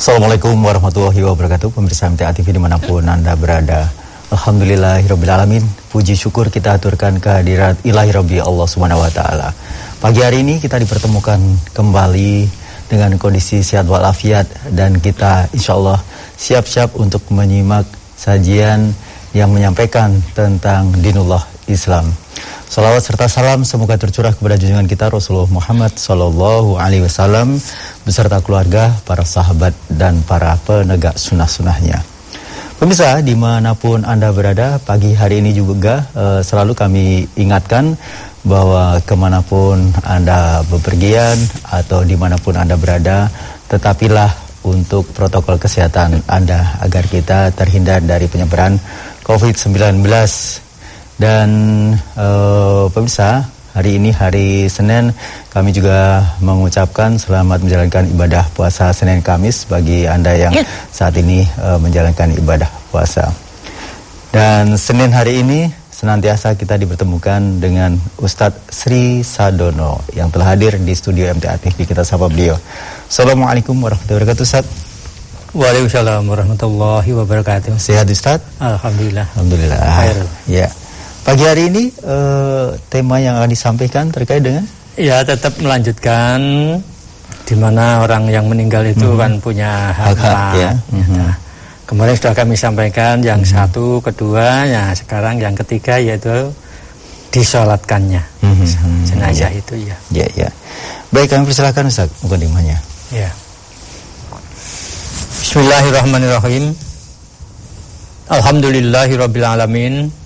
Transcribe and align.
Assalamualaikum 0.00 0.56
warahmatullahi 0.64 1.20
wabarakatuh. 1.28 1.76
Pemirsa 1.76 2.08
MTA 2.08 2.32
TV 2.32 2.56
di 2.56 2.60
mana 2.64 2.80
pun 2.80 3.04
Anda 3.04 3.36
berada. 3.36 3.84
Alhamdulillahirrabbilalamin 4.32 5.60
Puji 5.92 6.16
syukur 6.16 6.48
kita 6.48 6.80
aturkan 6.80 7.20
kehadirat 7.20 7.84
ilahi 7.84 8.08
Rabbi 8.08 8.40
Allah 8.40 8.64
Subhanahu 8.64 8.96
Wa 8.96 9.12
Taala. 9.12 9.52
Pagi 10.00 10.24
hari 10.24 10.40
ini 10.40 10.56
kita 10.56 10.80
dipertemukan 10.80 11.36
kembali 11.76 12.48
dengan 12.88 13.20
kondisi 13.20 13.60
sehat 13.60 13.84
walafiat 13.92 14.72
Dan 14.72 15.04
kita 15.04 15.52
insya 15.52 15.76
Allah 15.76 16.00
siap-siap 16.32 16.96
untuk 16.96 17.20
menyimak 17.28 17.84
sajian 18.16 18.96
yang 19.36 19.52
menyampaikan 19.52 20.16
tentang 20.32 20.96
dinullah 20.96 21.44
Islam 21.68 22.08
Salawat 22.70 23.02
serta 23.02 23.26
salam 23.26 23.66
semoga 23.66 23.98
tercurah 23.98 24.30
kepada 24.30 24.54
junjungan 24.54 24.86
kita 24.86 25.10
Rasulullah 25.10 25.50
Muhammad 25.50 25.90
Sallallahu 25.98 26.78
Alaihi 26.78 27.02
Wasallam 27.02 27.58
beserta 28.06 28.38
keluarga, 28.46 28.94
para 29.02 29.26
sahabat 29.26 29.74
dan 29.90 30.22
para 30.22 30.54
penegak 30.62 31.18
sunnah-sunnahnya. 31.18 31.98
Pemirsa 32.78 33.18
di 33.26 33.34
mana 33.34 33.74
pun 33.74 34.06
anda 34.06 34.30
berada 34.30 34.78
pagi 34.86 35.18
hari 35.18 35.42
ini 35.42 35.50
juga 35.50 36.06
uh, 36.14 36.46
selalu 36.46 36.78
kami 36.78 37.26
ingatkan 37.34 37.98
bahwa 38.46 39.02
ke 39.02 39.18
mana 39.18 39.42
pun 39.42 39.90
anda 40.06 40.62
bepergian 40.70 41.42
atau 41.74 42.06
di 42.06 42.14
mana 42.14 42.38
pun 42.38 42.54
anda 42.54 42.78
berada 42.78 43.26
tetapilah 43.66 44.30
untuk 44.62 45.10
protokol 45.10 45.58
kesehatan 45.58 46.22
anda 46.30 46.78
agar 46.78 47.02
kita 47.10 47.50
terhindar 47.50 47.98
dari 47.98 48.30
penyebaran 48.30 48.78
COVID-19 49.26 50.06
dan 51.20 51.48
uh, 52.16 52.88
pemirsa, 52.88 53.44
hari 53.76 54.00
ini 54.00 54.08
hari 54.08 54.72
Senin 54.72 55.12
kami 55.52 55.68
juga 55.68 56.24
mengucapkan 56.40 57.20
selamat 57.20 57.60
menjalankan 57.60 58.08
ibadah 58.16 58.48
puasa 58.56 58.88
Senin 58.96 59.20
Kamis 59.20 59.68
bagi 59.68 60.08
Anda 60.08 60.32
yang 60.32 60.56
ya. 60.56 60.64
saat 60.88 61.12
ini 61.20 61.44
uh, 61.60 61.76
menjalankan 61.76 62.32
ibadah 62.40 62.72
puasa. 62.88 63.28
Dan 64.32 64.80
Senin 64.80 65.12
hari 65.12 65.44
ini 65.44 65.68
senantiasa 65.92 66.56
kita 66.56 66.80
dipertemukan 66.80 67.60
dengan 67.60 68.00
Ustadz 68.16 68.72
Sri 68.72 69.20
Sadono 69.20 70.00
yang 70.16 70.32
telah 70.32 70.56
hadir 70.56 70.80
di 70.80 70.96
studio 70.96 71.28
MTA 71.36 71.60
TV 71.60 71.84
kita 71.84 72.00
sapa 72.00 72.32
beliau. 72.32 72.56
Assalamualaikum 73.12 73.76
warahmatullahi 73.76 74.24
wabarakatuh 74.24 74.48
Ustaz. 74.48 74.64
Waalaikumsalam 75.52 76.24
warahmatullahi 76.24 77.10
wabarakatuh. 77.12 77.76
Sehat 77.76 78.08
Ustaz? 78.08 78.40
Alhamdulillah. 78.56 79.28
Alhamdulillah. 79.36 79.76
Ya. 80.48 80.70
Pagi 81.20 81.44
hari 81.44 81.68
ini 81.68 81.92
uh, 82.00 82.72
tema 82.88 83.20
yang 83.20 83.36
akan 83.36 83.52
disampaikan 83.52 84.08
terkait 84.08 84.40
dengan? 84.40 84.64
Ya 84.96 85.20
tetap 85.20 85.52
melanjutkan 85.60 86.40
di 87.44 87.54
mana 87.58 88.00
orang 88.00 88.30
yang 88.32 88.48
meninggal 88.48 88.88
itu 88.88 89.04
mm 89.04 89.12
-hmm. 89.14 89.20
kan 89.20 89.32
punya 89.42 89.70
hak 89.92 90.16
hak. 90.16 90.52
Ya. 90.56 90.72
Mm 90.88 91.02
-hmm. 91.04 91.16
nah, 91.20 91.34
kemarin 91.84 92.14
sudah 92.16 92.32
kami 92.32 92.54
sampaikan 92.56 93.20
yang 93.20 93.44
mm 93.44 93.46
-hmm. 93.46 93.56
satu, 93.68 94.00
kedua, 94.00 94.64
ya 94.64 94.94
sekarang 94.96 95.36
yang 95.38 95.52
ketiga 95.52 96.00
yaitu 96.00 96.50
disolatkannya 97.30 98.24
mm 98.40 98.54
-hmm. 98.56 98.96
jenazah 99.04 99.52
ya. 99.52 99.60
itu 99.60 99.74
ya. 99.76 99.96
Ya 100.10 100.26
ya. 100.34 100.48
Baik 101.12 101.36
kami 101.36 101.44
persilakan 101.46 101.92
Ustaz 101.92 102.08
mukadimahnya. 102.24 102.80
Ya. 103.12 103.28
Bismillahirrahmanirrahim. 105.44 106.72
Alhamdulillahirrabbilalamin 108.30 110.19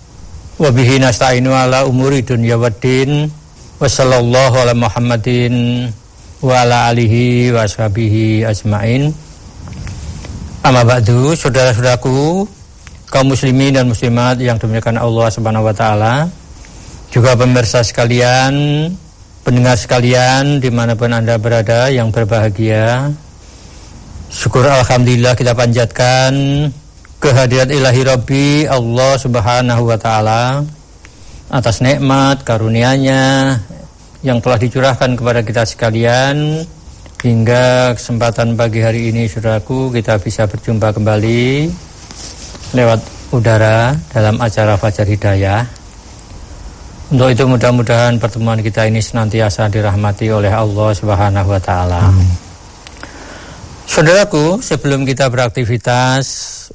wa 0.55 0.71
bihi 0.71 1.03
nasta'inu 1.03 1.51
ala 1.51 1.83
umuri 1.83 2.23
dunya 2.23 2.55
waddin 2.55 3.27
wa 3.83 3.91
sallallahu 3.91 4.55
ala 4.55 4.71
muhammadin 4.71 5.87
wa 6.39 6.63
ala 6.63 6.95
alihi 6.95 7.51
wa 7.51 7.67
ashabihi 7.67 8.47
ajmain. 8.47 9.11
Amma 10.65 10.87
ba'du 10.87 11.35
saudara-saudaraku 11.35 12.47
kaum 13.11 13.27
muslimin 13.35 13.75
dan 13.75 13.91
muslimat 13.91 14.39
yang 14.39 14.57
dimuliakan 14.57 14.97
Allah 14.97 15.27
Subhanahu 15.29 15.67
wa 15.67 15.75
taala. 15.75 16.31
Juga 17.11 17.35
pemirsa 17.35 17.83
sekalian 17.83 18.55
pendengar 19.45 19.77
sekalian 19.77 20.59
di 20.63 20.73
mana 20.73 20.97
pun 20.97 21.13
anda 21.13 21.37
berada 21.37 21.91
yang 21.91 22.09
berbahagia. 22.15 23.13
Syukur 24.33 24.67
alhamdulillah 24.67 25.37
kita 25.37 25.53
panjatkan 25.55 26.33
kehadirat 27.25 27.73
ilahi 27.73 28.03
Rabbi 28.05 28.47
Allah 28.69 29.17
Subhanahu 29.17 29.89
wa 29.89 29.97
taala 29.97 30.61
atas 31.49 31.81
nikmat 31.81 32.45
karunia-Nya 32.45 33.57
yang 34.21 34.45
telah 34.45 34.61
dicurahkan 34.61 35.17
kepada 35.17 35.41
kita 35.41 35.65
sekalian 35.65 36.69
hingga 37.25 37.97
kesempatan 37.97 38.61
pagi 38.61 38.85
hari 38.85 39.09
ini 39.09 39.25
Saudaraku 39.25 39.89
kita 39.89 40.21
bisa 40.21 40.45
berjumpa 40.45 40.93
kembali 40.93 41.73
lewat 42.77 43.01
udara 43.33 43.97
dalam 44.13 44.37
acara 44.45 44.77
Fajar 44.77 45.09
Hidayah. 45.09 45.65
Untuk 47.09 47.33
itu 47.33 47.49
mudah-mudahan 47.49 48.21
pertemuan 48.21 48.61
kita 48.61 48.85
ini 48.85 49.01
senantiasa 49.01 49.73
dirahmati 49.73 50.29
oleh 50.29 50.53
Allah 50.53 50.93
Subhanahu 50.93 51.49
wa 51.57 51.61
taala. 51.63 52.13
Saudaraku, 53.85 54.65
sebelum 54.65 55.05
kita 55.05 55.29
beraktivitas 55.29 56.25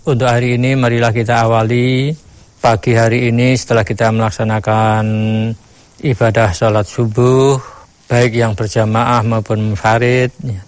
untuk 0.06 0.30
hari 0.30 0.62
ini, 0.62 0.78
marilah 0.78 1.10
kita 1.10 1.50
awali 1.50 2.14
pagi 2.62 2.94
hari 2.94 3.34
ini 3.34 3.58
setelah 3.58 3.82
kita 3.82 4.14
melaksanakan 4.14 5.06
ibadah 6.06 6.54
sholat 6.54 6.86
subuh, 6.86 7.58
baik 8.06 8.38
yang 8.38 8.54
berjamaah 8.54 9.26
maupun 9.26 9.74
farid. 9.74 10.30
Ya, 10.46 10.62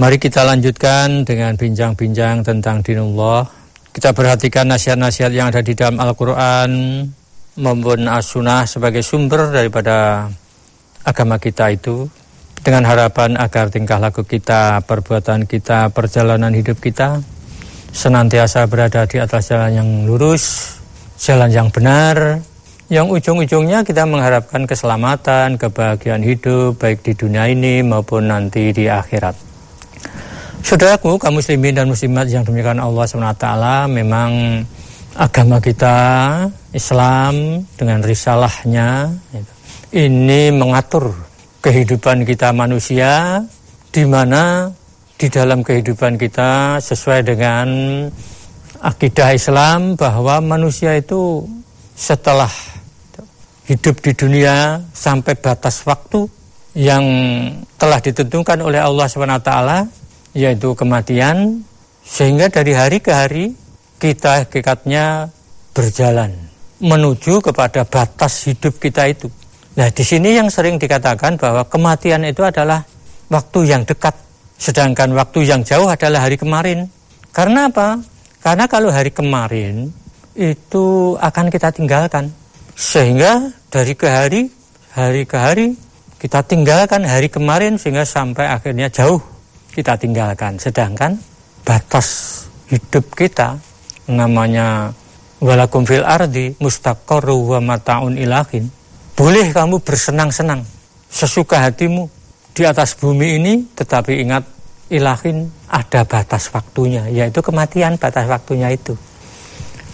Mari 0.00 0.16
kita 0.18 0.42
lanjutkan 0.42 1.22
dengan 1.22 1.54
bincang-bincang 1.54 2.42
tentang 2.42 2.80
dinullah. 2.80 3.46
Kita 3.92 4.10
perhatikan 4.10 4.66
nasihat-nasihat 4.72 5.30
yang 5.30 5.52
ada 5.52 5.62
di 5.62 5.76
dalam 5.76 6.02
Al-Quran 6.02 6.70
maupun 7.60 8.08
as-sunnah 8.10 8.66
sebagai 8.66 9.04
sumber 9.04 9.54
daripada 9.54 10.26
agama 11.06 11.38
kita 11.38 11.70
itu 11.70 12.08
dengan 12.64 12.88
harapan 12.88 13.36
agar 13.36 13.68
tingkah 13.68 14.00
laku 14.00 14.24
kita, 14.24 14.80
perbuatan 14.88 15.44
kita, 15.44 15.92
perjalanan 15.92 16.50
hidup 16.56 16.80
kita 16.80 17.20
senantiasa 17.94 18.66
berada 18.66 19.06
di 19.06 19.22
atas 19.22 19.54
jalan 19.54 19.70
yang 19.70 19.88
lurus, 20.08 20.74
jalan 21.20 21.52
yang 21.52 21.68
benar, 21.70 22.42
yang 22.90 23.06
ujung-ujungnya 23.06 23.86
kita 23.86 24.02
mengharapkan 24.08 24.66
keselamatan, 24.66 25.60
kebahagiaan 25.60 26.24
hidup 26.24 26.80
baik 26.80 27.06
di 27.06 27.12
dunia 27.14 27.46
ini 27.46 27.84
maupun 27.86 28.26
nanti 28.32 28.74
di 28.74 28.90
akhirat. 28.90 29.36
Saudaraku, 30.64 31.20
kaum 31.20 31.38
muslimin 31.38 31.76
dan 31.76 31.86
muslimat 31.86 32.24
yang 32.26 32.42
demikian 32.42 32.80
Allah 32.80 33.04
SWT 33.04 33.46
memang 33.92 34.64
agama 35.14 35.60
kita 35.60 35.96
Islam 36.72 37.62
dengan 37.76 38.00
risalahnya 38.00 39.12
ini 39.94 40.50
mengatur 40.50 41.33
kehidupan 41.64 42.28
kita 42.28 42.52
manusia 42.52 43.40
di 43.88 44.04
mana 44.04 44.68
di 45.16 45.32
dalam 45.32 45.64
kehidupan 45.64 46.20
kita 46.20 46.76
sesuai 46.76 47.24
dengan 47.24 47.68
akidah 48.84 49.32
Islam 49.32 49.96
bahwa 49.96 50.44
manusia 50.44 50.92
itu 50.92 51.48
setelah 51.96 52.52
hidup 53.64 53.96
di 54.04 54.12
dunia 54.12 54.76
sampai 54.92 55.40
batas 55.40 55.80
waktu 55.88 56.28
yang 56.76 57.00
telah 57.80 57.96
ditentukan 57.96 58.60
oleh 58.60 58.84
Allah 58.84 59.08
SWT 59.08 59.52
yaitu 60.36 60.76
kematian 60.76 61.64
sehingga 62.04 62.52
dari 62.52 62.76
hari 62.76 63.00
ke 63.00 63.08
hari 63.08 63.56
kita 63.96 64.44
hakikatnya 64.44 65.32
berjalan 65.72 66.28
menuju 66.76 67.40
kepada 67.40 67.88
batas 67.88 68.52
hidup 68.52 68.76
kita 68.76 69.08
itu 69.08 69.32
Nah, 69.74 69.90
di 69.90 70.04
sini 70.06 70.38
yang 70.38 70.46
sering 70.46 70.78
dikatakan 70.78 71.34
bahwa 71.34 71.66
kematian 71.66 72.22
itu 72.22 72.46
adalah 72.46 72.86
waktu 73.26 73.66
yang 73.66 73.82
dekat, 73.82 74.14
sedangkan 74.54 75.10
waktu 75.18 75.50
yang 75.50 75.66
jauh 75.66 75.90
adalah 75.90 76.22
hari 76.22 76.38
kemarin. 76.38 76.86
Karena 77.34 77.66
apa? 77.66 77.98
Karena 78.38 78.70
kalau 78.70 78.94
hari 78.94 79.10
kemarin 79.10 79.90
itu 80.38 81.18
akan 81.18 81.50
kita 81.50 81.74
tinggalkan. 81.74 82.30
Sehingga 82.78 83.50
dari 83.66 83.98
ke 83.98 84.06
hari, 84.06 84.46
hari 84.94 85.26
ke 85.26 85.34
hari 85.34 85.74
kita 86.22 86.46
tinggalkan 86.46 87.02
hari 87.02 87.26
kemarin 87.26 87.74
sehingga 87.74 88.06
sampai 88.06 88.46
akhirnya 88.46 88.86
jauh 88.88 89.18
kita 89.74 89.98
tinggalkan. 89.98 90.54
Sedangkan 90.54 91.18
batas 91.66 92.40
hidup 92.70 93.10
kita 93.12 93.58
namanya 94.06 94.94
walakum 95.42 95.82
fil 95.82 96.06
ardi 96.06 96.54
mustaqarru 96.62 97.58
wa 97.58 97.60
mataun 97.74 98.14
ilahin 98.14 98.70
boleh 99.14 99.54
kamu 99.54 99.78
bersenang-senang 99.82 100.66
sesuka 101.06 101.62
hatimu 101.62 102.10
di 102.54 102.62
atas 102.66 102.98
bumi 102.98 103.38
ini, 103.38 103.54
tetapi 103.74 104.22
ingat 104.22 104.42
ilahin 104.90 105.50
ada 105.70 106.02
batas 106.02 106.50
waktunya, 106.50 107.06
yaitu 107.10 107.38
kematian 107.42 107.98
batas 107.98 108.26
waktunya 108.26 108.74
itu. 108.74 108.94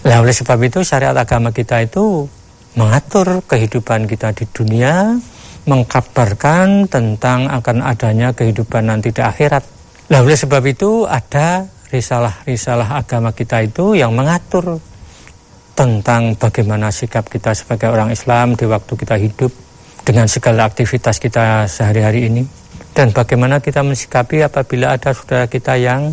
Nah 0.01 0.21
oleh 0.21 0.33
sebab 0.33 0.57
itu 0.65 0.81
syariat 0.81 1.13
agama 1.13 1.53
kita 1.53 1.85
itu 1.85 2.25
mengatur 2.73 3.45
kehidupan 3.45 4.09
kita 4.09 4.33
di 4.33 4.49
dunia, 4.49 5.13
mengkabarkan 5.69 6.89
tentang 6.89 7.45
akan 7.45 7.85
adanya 7.85 8.33
kehidupan 8.33 8.89
nanti 8.89 9.13
di 9.13 9.21
akhirat. 9.21 9.61
Nah 10.09 10.25
oleh 10.25 10.33
sebab 10.33 10.65
itu 10.65 11.05
ada 11.05 11.69
risalah-risalah 11.93 12.97
agama 12.97 13.29
kita 13.29 13.61
itu 13.61 13.93
yang 13.93 14.17
mengatur 14.17 14.81
tentang 15.73 16.35
bagaimana 16.35 16.91
sikap 16.91 17.27
kita 17.31 17.55
sebagai 17.55 17.89
orang 17.89 18.11
Islam 18.11 18.53
di 18.59 18.67
waktu 18.67 18.93
kita 18.93 19.15
hidup 19.17 19.51
dengan 20.03 20.27
segala 20.27 20.67
aktivitas 20.67 21.17
kita 21.21 21.65
sehari-hari 21.69 22.27
ini 22.27 22.43
dan 22.91 23.15
bagaimana 23.15 23.63
kita 23.63 23.79
mensikapi 23.81 24.43
apabila 24.43 24.99
ada 24.99 25.15
saudara 25.15 25.47
kita 25.47 25.79
yang 25.79 26.11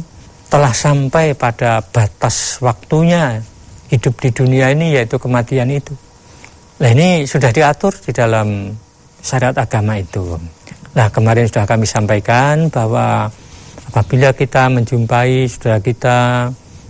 telah 0.48 0.72
sampai 0.72 1.34
pada 1.34 1.82
batas 1.82 2.62
waktunya 2.62 3.42
hidup 3.90 4.14
di 4.22 4.30
dunia 4.32 4.72
ini 4.72 4.96
yaitu 4.96 5.18
kematian 5.20 5.68
itu. 5.68 5.92
Nah 6.78 6.88
ini 6.94 7.26
sudah 7.26 7.50
diatur 7.50 7.90
di 7.98 8.14
dalam 8.14 8.70
syariat 9.20 9.56
agama 9.58 9.98
itu. 9.98 10.38
Nah 10.94 11.10
kemarin 11.10 11.50
sudah 11.50 11.66
kami 11.66 11.84
sampaikan 11.84 12.70
bahwa 12.70 13.28
apabila 13.90 14.30
kita 14.32 14.70
menjumpai 14.70 15.50
saudara 15.50 15.82
kita 15.82 16.18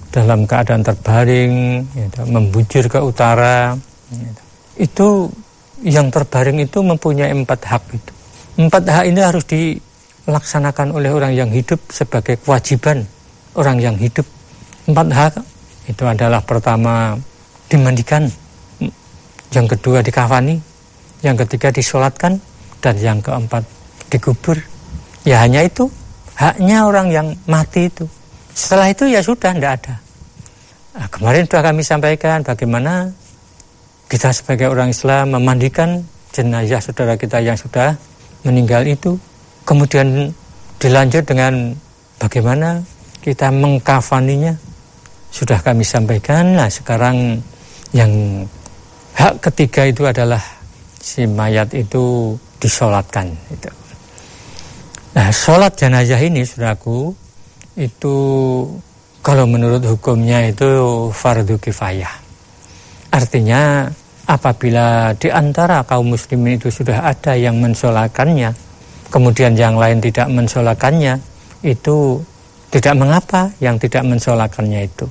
dalam 0.09 0.49
keadaan 0.49 0.81
terbaring, 0.81 1.85
gitu, 1.93 2.21
membujur 2.29 2.85
ke 2.89 2.99
utara, 3.01 3.77
gitu, 4.09 4.43
itu 4.81 5.09
yang 5.85 6.09
terbaring 6.09 6.59
itu 6.65 6.81
mempunyai 6.81 7.31
empat 7.31 7.61
hak 7.69 7.83
itu. 7.93 8.13
Empat 8.59 8.83
hak 8.89 9.05
ini 9.07 9.21
harus 9.23 9.45
dilaksanakan 9.47 10.97
oleh 10.97 11.13
orang 11.15 11.37
yang 11.37 11.51
hidup 11.53 11.79
sebagai 11.93 12.41
kewajiban 12.43 13.07
orang 13.55 13.79
yang 13.79 13.95
hidup. 13.95 14.27
Empat 14.89 15.09
hak 15.13 15.35
itu 15.87 16.03
adalah 16.03 16.43
pertama 16.43 17.15
dimandikan, 17.69 18.27
yang 19.55 19.67
kedua 19.69 20.01
dikafani, 20.01 20.59
yang 21.23 21.37
ketiga 21.37 21.69
disolatkan, 21.71 22.41
dan 22.81 22.95
yang 22.99 23.19
keempat 23.21 23.63
dikubur. 24.09 24.57
Ya 25.23 25.45
hanya 25.45 25.63
itu 25.67 25.93
haknya 26.35 26.89
orang 26.89 27.13
yang 27.13 27.29
mati 27.45 27.93
itu. 27.93 28.09
Setelah 28.59 28.91
itu 28.91 29.07
ya 29.07 29.23
sudah 29.23 29.55
tidak 29.55 29.73
ada. 29.79 29.95
Nah, 30.99 31.07
kemarin 31.15 31.47
sudah 31.47 31.63
kami 31.63 31.83
sampaikan 31.87 32.43
bagaimana 32.43 33.07
kita 34.11 34.35
sebagai 34.35 34.67
orang 34.67 34.91
Islam 34.91 35.39
memandikan 35.39 36.03
jenazah 36.35 36.83
saudara 36.83 37.15
kita 37.15 37.39
yang 37.39 37.55
sudah 37.55 37.95
meninggal 38.43 38.83
itu. 38.83 39.15
Kemudian 39.63 40.35
dilanjut 40.83 41.23
dengan 41.23 41.71
bagaimana 42.19 42.83
kita 43.23 43.55
mengkafaninya. 43.55 44.59
Sudah 45.31 45.63
kami 45.63 45.87
sampaikan. 45.87 46.59
Nah 46.59 46.67
sekarang 46.67 47.39
yang 47.95 48.43
hak 49.15 49.39
ketiga 49.39 49.87
itu 49.87 50.03
adalah 50.03 50.43
si 50.99 51.31
mayat 51.31 51.71
itu 51.79 52.35
disolatkan. 52.59 53.31
Itu. 53.55 53.71
Nah 55.15 55.31
sholat 55.31 55.79
jenazah 55.79 56.19
ini 56.19 56.43
saudaraku 56.43 57.28
itu 57.79 58.17
kalau 59.23 59.47
menurut 59.47 59.83
hukumnya 59.87 60.51
itu 60.51 60.67
fardu 61.15 61.55
kifayah. 61.63 62.11
Artinya 63.15 63.87
apabila 64.27 65.15
di 65.15 65.31
antara 65.31 65.87
kaum 65.87 66.13
muslimin 66.13 66.59
itu 66.59 66.75
sudah 66.75 67.07
ada 67.07 67.39
yang 67.39 67.63
mensolakannya, 67.63 68.51
kemudian 69.15 69.55
yang 69.55 69.79
lain 69.79 70.03
tidak 70.03 70.27
mensolakannya, 70.27 71.23
itu 71.63 72.19
tidak 72.69 72.95
mengapa 72.99 73.49
yang 73.63 73.79
tidak 73.79 74.05
mensolakannya 74.05 74.85
itu. 74.85 75.07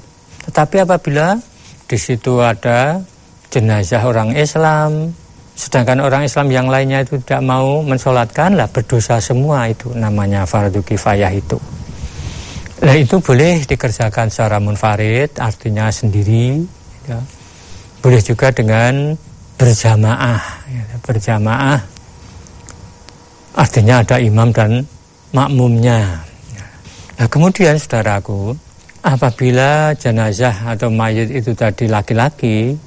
Tetapi 0.47 0.83
apabila 0.83 1.39
di 1.87 1.97
situ 1.97 2.43
ada 2.43 2.99
jenazah 3.47 4.03
orang 4.03 4.35
Islam, 4.35 5.11
sedangkan 5.57 6.03
orang 6.03 6.27
Islam 6.27 6.47
yang 6.51 6.67
lainnya 6.69 7.01
itu 7.01 7.17
tidak 7.23 7.41
mau 7.47 7.81
mensolatkan, 7.81 8.53
lah 8.53 8.69
berdosa 8.69 9.17
semua 9.17 9.71
itu 9.71 9.89
namanya 9.95 10.45
fardu 10.45 10.83
kifayah 10.85 11.31
itu. 11.33 11.57
Nah 12.77 12.93
itu 12.93 13.17
boleh 13.17 13.65
dikerjakan 13.65 14.29
secara 14.29 14.61
munfarid, 14.61 15.33
artinya 15.41 15.89
sendiri, 15.89 16.61
ya. 17.09 17.17
Boleh 17.97 18.21
juga 18.21 18.53
dengan 18.53 19.17
berjamaah 19.57 20.41
ya, 20.69 20.85
berjamaah 21.01 21.81
artinya 23.57 24.05
ada 24.05 24.21
imam 24.21 24.53
dan 24.53 24.85
makmumnya 25.33 26.21
nah 27.17 27.25
kemudian 27.25 27.73
saudaraku 27.81 28.53
apabila 29.01 29.97
jenazah 29.97 30.53
atau 30.77 30.93
mayat 30.93 31.33
itu 31.33 31.57
tadi 31.57 31.89
laki-laki 31.89 32.77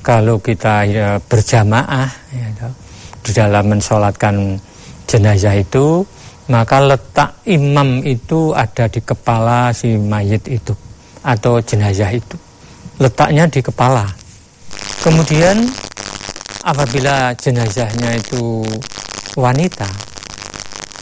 kalau 0.00 0.40
kita 0.40 0.88
ya, 0.88 1.08
berjamaah 1.20 2.08
ya, 2.32 2.48
di 3.20 3.30
dalam 3.36 3.68
mensolatkan 3.68 4.56
jenazah 5.04 5.60
itu 5.60 6.04
maka 6.50 6.80
letak 6.80 7.30
imam 7.48 8.04
itu 8.04 8.52
ada 8.52 8.84
di 8.88 9.00
kepala 9.00 9.72
si 9.72 9.96
mayat 9.96 10.44
itu 10.48 10.76
atau 11.24 11.56
jenazah 11.60 12.12
itu 12.12 12.36
letaknya 13.00 13.48
di 13.48 13.64
kepala 13.64 14.04
Kemudian 15.04 15.68
apabila 16.64 17.36
jenazahnya 17.36 18.16
itu 18.16 18.64
wanita 19.36 19.84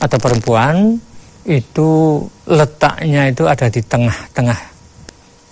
atau 0.02 0.18
perempuan 0.18 0.98
itu 1.46 2.18
letaknya 2.50 3.30
itu 3.30 3.46
ada 3.46 3.70
di 3.70 3.78
tengah-tengah 3.78 4.58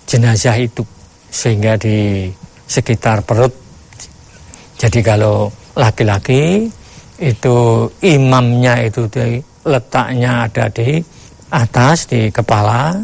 jenazah 0.03 0.59
itu 0.59 0.83
sehingga 1.31 1.79
di 1.79 2.27
sekitar 2.67 3.23
perut. 3.23 3.55
Jadi 4.75 4.99
kalau 4.99 5.47
laki-laki 5.79 6.67
itu 7.23 7.87
imamnya 8.03 8.83
itu 8.83 9.07
di, 9.07 9.39
letaknya 9.65 10.49
ada 10.49 10.65
di 10.71 11.01
atas 11.51 12.07
di 12.07 12.31
kepala, 12.31 12.95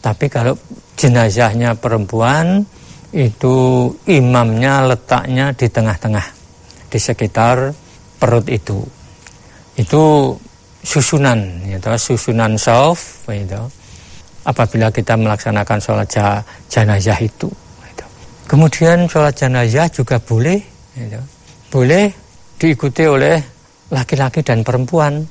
tapi 0.00 0.26
kalau 0.32 0.56
jenazahnya 0.96 1.76
perempuan 1.76 2.64
itu 3.10 3.88
imamnya 4.06 4.86
letaknya 4.86 5.50
di 5.52 5.66
tengah-tengah 5.66 6.26
di 6.90 6.98
sekitar 6.98 7.74
perut 8.18 8.46
itu 8.46 8.78
itu 9.78 10.02
susunan 10.80 11.38
gitu, 11.68 11.88
susunan 11.96 12.56
soft 12.56 13.28
gitu, 13.28 13.60
apabila 14.44 14.88
kita 14.88 15.16
melaksanakan 15.16 15.78
sholat 15.80 16.08
jenazah 16.68 17.18
itu 17.20 17.48
gitu. 17.92 18.06
kemudian 18.48 19.04
sholat 19.08 19.36
jenazah 19.36 19.86
juga 19.92 20.16
boleh 20.20 20.60
gitu, 20.96 21.20
boleh 21.68 22.04
diikuti 22.60 23.04
oleh 23.08 23.36
laki-laki 23.88 24.44
dan 24.44 24.60
perempuan. 24.60 25.24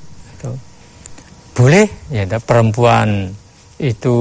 Boleh? 1.54 1.86
Ya 2.10 2.26
perempuan 2.40 3.30
itu 3.80 4.16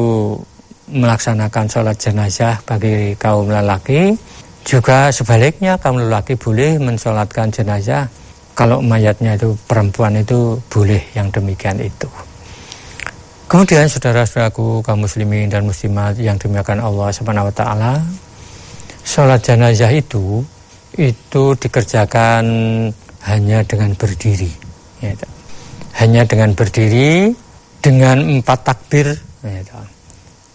melaksanakan 0.90 1.66
sholat 1.70 1.98
jenazah 2.02 2.58
bagi 2.66 3.14
kaum 3.16 3.50
lelaki. 3.50 4.18
Juga 4.66 5.10
sebaliknya 5.10 5.80
kaum 5.80 5.98
lelaki 5.98 6.36
boleh 6.36 6.78
mensolatkan 6.78 7.50
jenazah 7.50 8.06
kalau 8.54 8.84
mayatnya 8.84 9.40
itu 9.40 9.56
perempuan 9.66 10.20
itu 10.20 10.60
boleh 10.68 11.00
yang 11.16 11.32
demikian 11.32 11.80
itu. 11.80 12.12
Kemudian 13.50 13.90
saudara-saudaraku 13.90 14.86
kaum 14.86 15.10
muslimin 15.10 15.50
dan 15.50 15.66
muslimat 15.66 16.14
yang 16.22 16.38
demikian 16.38 16.78
Allah 16.78 17.10
subhanahu 17.10 17.50
wa 17.50 17.56
ta'ala 17.56 17.94
sholat 19.02 19.42
jenazah 19.42 19.90
itu 19.90 20.46
itu 20.94 21.44
dikerjakan 21.58 22.46
hanya 23.26 23.66
dengan 23.66 23.98
berdiri 23.98 24.54
ya, 25.02 25.18
hanya 25.98 26.28
dengan 26.28 26.54
berdiri 26.54 27.34
dengan 27.80 28.20
empat 28.20 28.60
takbir 28.68 29.16
ya, 29.42 29.64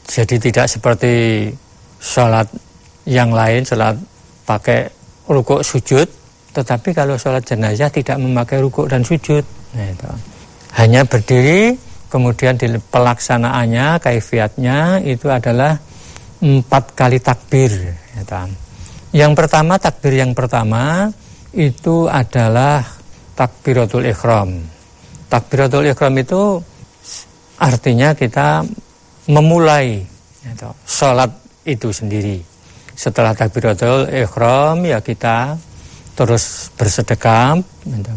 jadi 0.05 0.37
tidak 0.37 0.67
seperti 0.69 1.49
sholat 1.97 2.45
yang 3.09 3.33
lain, 3.33 3.65
sholat 3.65 3.97
pakai 4.45 4.85
rukuk 5.25 5.65
sujud, 5.65 6.05
tetapi 6.53 6.93
kalau 6.93 7.17
sholat 7.17 7.41
jenazah 7.45 7.89
tidak 7.89 8.21
memakai 8.21 8.61
rukuk 8.61 8.89
dan 8.93 9.01
sujud. 9.01 9.41
Nah. 9.73 10.17
Hanya 10.77 11.07
berdiri, 11.09 11.73
kemudian 12.13 12.61
di 12.61 12.69
pelaksanaannya, 12.93 14.03
kaifiatnya 14.03 15.01
itu 15.01 15.33
adalah 15.33 15.79
empat 16.45 16.85
kali 16.93 17.19
takbir. 17.23 17.73
Gitu. 18.13 18.35
Yang 19.15 19.33
pertama, 19.39 19.81
takbir 19.81 20.19
yang 20.19 20.37
pertama 20.37 21.09
itu 21.55 22.11
adalah 22.11 22.83
takbiratul 23.39 24.05
ikhram. 24.11 24.74
Takbiratul 25.35 25.91
ikhram 25.91 26.15
itu 26.15 26.63
artinya 27.59 28.15
kita 28.15 28.63
memulai 29.27 29.99
ya, 30.47 30.71
sholat 30.87 31.27
itu 31.67 31.91
sendiri. 31.91 32.39
Setelah 32.95 33.35
takbiratul 33.35 34.15
ikhram 34.15 34.87
ya 34.87 35.03
kita 35.03 35.59
terus 36.15 36.71
bersedekah. 36.79 37.59
Ya, 37.83 38.15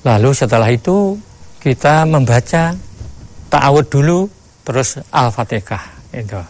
Lalu 0.00 0.32
setelah 0.32 0.72
itu 0.72 1.20
kita 1.60 2.08
membaca 2.08 2.72
ta'awud 3.52 3.86
dulu 3.92 4.24
terus 4.64 4.96
al-fatihah 5.12 5.84
itu. 6.16 6.40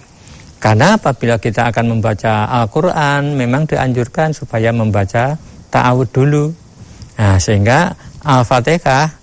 Karena 0.62 0.94
apabila 0.94 1.34
kita 1.42 1.66
akan 1.74 1.98
membaca 1.98 2.46
Al-Quran 2.62 3.34
memang 3.34 3.66
dianjurkan 3.66 4.30
supaya 4.30 4.70
membaca 4.70 5.34
ta'awud 5.74 6.08
dulu. 6.14 6.54
Nah, 7.18 7.42
sehingga 7.42 7.90
Al-Fatihah 8.22 9.15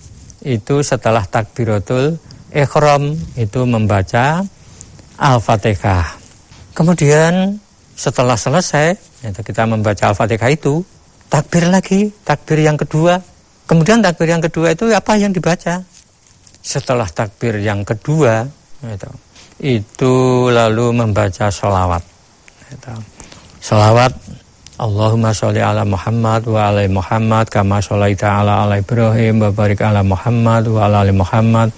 itu 0.44 0.84
setelah 0.84 1.24
takbiratul 1.24 2.20
ikhram 2.52 3.16
itu 3.34 3.60
membaca 3.64 4.44
Al-Fatihah. 5.16 6.20
Kemudian 6.76 7.58
setelah 7.96 8.36
selesai 8.36 8.94
kita 9.24 9.64
membaca 9.64 10.12
Al-Fatihah 10.12 10.52
itu 10.52 10.84
takbir 11.32 11.66
lagi, 11.66 12.12
takbir 12.22 12.60
yang 12.60 12.76
kedua. 12.76 13.18
Kemudian 13.64 14.04
takbir 14.04 14.28
yang 14.28 14.44
kedua 14.44 14.76
itu 14.76 14.92
apa 14.92 15.16
yang 15.16 15.32
dibaca? 15.32 15.80
Setelah 16.60 17.08
takbir 17.08 17.56
yang 17.64 17.80
kedua 17.80 18.44
itu, 18.84 19.10
itu 19.64 20.14
lalu 20.52 20.92
membaca 20.92 21.48
sholawat. 21.48 22.04
Itu. 22.68 22.92
Sholawat 23.64 24.12
Allahumma 24.74 25.30
sholli 25.30 25.62
ala 25.62 25.86
Muhammad 25.86 26.50
wa 26.50 26.66
ala 26.66 26.82
Muhammad 26.90 27.46
kama 27.46 27.78
sholaita 27.78 28.42
ala 28.42 28.66
ala 28.66 28.82
Ibrahim 28.82 29.46
wa 29.46 29.54
barik 29.54 29.78
ala 29.78 30.02
Muhammad 30.02 30.66
wa 30.66 30.90
ala 30.90 31.06
Muhammad 31.14 31.70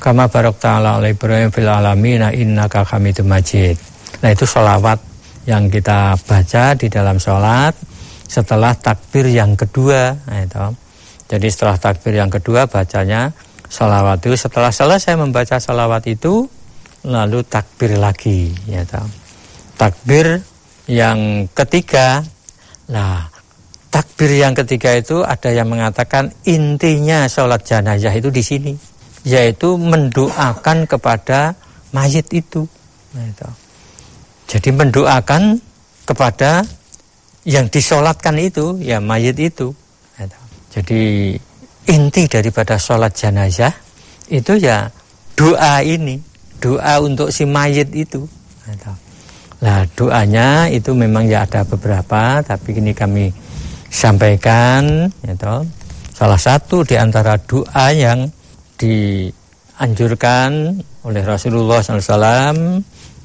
kama 0.00 0.32
barakta 0.32 0.80
ala 0.80 0.96
ala 0.96 1.12
Ibrahim 1.12 1.52
fil 1.52 1.68
alamin 1.68 2.24
innaka 2.32 2.88
Hamidum 2.88 3.28
Majid. 3.28 3.76
Nah 4.24 4.32
itu 4.32 4.48
sholawat 4.48 4.96
yang 5.44 5.68
kita 5.68 6.16
baca 6.24 6.72
di 6.72 6.88
dalam 6.88 7.20
sholat 7.20 7.76
setelah 8.24 8.72
takbir 8.72 9.28
yang 9.28 9.52
kedua. 9.52 10.16
Nah, 10.16 10.40
itu. 10.40 10.64
Jadi 11.28 11.52
setelah 11.52 11.76
takbir 11.76 12.16
yang 12.16 12.32
kedua 12.32 12.64
bacanya 12.64 13.28
sholawat 13.68 14.24
itu 14.24 14.40
setelah 14.40 14.72
selesai 14.72 15.20
membaca 15.20 15.60
sholawat 15.60 16.00
itu 16.08 16.48
lalu 17.04 17.44
takbir 17.44 18.00
lagi. 18.00 18.56
Ya, 18.64 18.88
takbir 19.76 20.40
yang 20.88 21.44
ketiga 21.52 22.24
Nah, 22.88 23.28
takbir 23.92 24.32
yang 24.32 24.56
ketiga 24.56 24.96
itu 24.96 25.20
ada 25.20 25.52
yang 25.52 25.68
mengatakan 25.68 26.32
intinya 26.48 27.28
sholat 27.28 27.64
jenazah 27.64 28.12
itu 28.16 28.32
di 28.32 28.40
sini, 28.40 28.72
yaitu 29.28 29.76
mendoakan 29.76 30.88
kepada 30.88 31.52
mayit 31.92 32.24
itu. 32.32 32.64
Nah. 33.12 33.52
Jadi 34.48 34.72
mendoakan 34.72 35.60
kepada 36.08 36.64
yang 37.44 37.68
disolatkan 37.68 38.40
itu, 38.40 38.80
ya 38.80 39.00
mayit 39.00 39.36
itu. 39.36 39.76
Nah, 40.16 40.24
itu. 40.24 40.40
Jadi 40.72 41.00
inti 41.88 42.22
daripada 42.28 42.76
sholat 42.80 43.12
jenazah 43.12 43.72
itu 44.28 44.56
ya 44.56 44.88
doa 45.36 45.80
ini, 45.84 46.20
doa 46.60 47.00
untuk 47.04 47.28
si 47.28 47.44
mayit 47.44 47.92
itu. 47.92 48.24
Nah, 48.64 48.72
itu. 48.72 48.92
Nah 49.58 49.82
doanya 49.98 50.70
itu 50.70 50.94
memang 50.94 51.26
ya 51.26 51.42
ada 51.42 51.66
beberapa 51.66 52.38
tapi 52.46 52.78
ini 52.78 52.94
kami 52.94 53.34
sampaikan 53.90 55.10
ya 55.26 55.34
toh. 55.34 55.66
Salah 56.14 56.38
satu 56.38 56.82
di 56.82 56.98
antara 56.98 57.38
doa 57.38 57.94
yang 57.94 58.26
dianjurkan 58.78 60.82
oleh 61.06 61.22
Rasulullah 61.22 61.82
SAW 61.82 62.82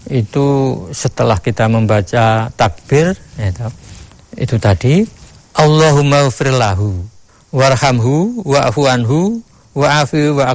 itu 0.10 0.48
setelah 0.94 1.38
kita 1.42 1.68
membaca 1.70 2.50
takbir 2.54 3.18
ya 3.38 3.52
toh, 3.54 3.72
itu 4.38 4.58
tadi 4.58 5.06
Allahumma 5.54 6.26
ufirlahu 6.26 7.06
warhamhu 7.54 8.42
wa'fu 8.42 8.90
anhu 8.90 9.42
wa'afi 9.74 10.30
wa 10.34 10.50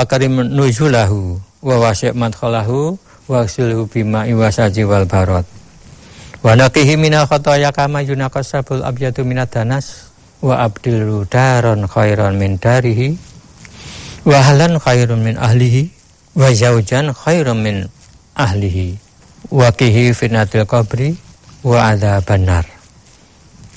akrim 0.00 0.32
nuzulahu 0.52 1.40
wa 1.64 1.76
wasi' 1.80 2.12
waksilhu 3.28 3.86
bima 3.86 4.24
iwasaji 4.24 4.82
wal 4.88 5.04
barot. 5.04 5.44
Wa 6.40 6.56
naqihi 6.56 6.96
minal 6.96 7.28
khotoya 7.28 7.70
kama 7.70 8.00
yunakas 8.02 8.50
sabul 8.50 8.82
abyadu 8.82 9.22
minat 9.22 9.52
danas 9.52 10.10
wa 10.40 10.64
abdil 10.64 11.28
daron 11.28 11.84
khairan 11.84 12.40
min 12.40 12.56
darihi 12.56 13.14
wa 14.24 14.38
halan 14.40 14.80
khairun 14.80 15.20
min 15.20 15.34
ahlihi 15.36 15.92
wa 16.34 16.48
zaujan 16.50 17.12
khairun 17.12 17.60
min 17.60 17.76
ahlihi. 18.34 18.96
Wa 19.52 19.70
kihi 19.70 20.16
finatil 20.16 20.66
qabri 20.66 21.14
wa 21.62 21.94
ada 21.94 22.18
benar 22.24 22.78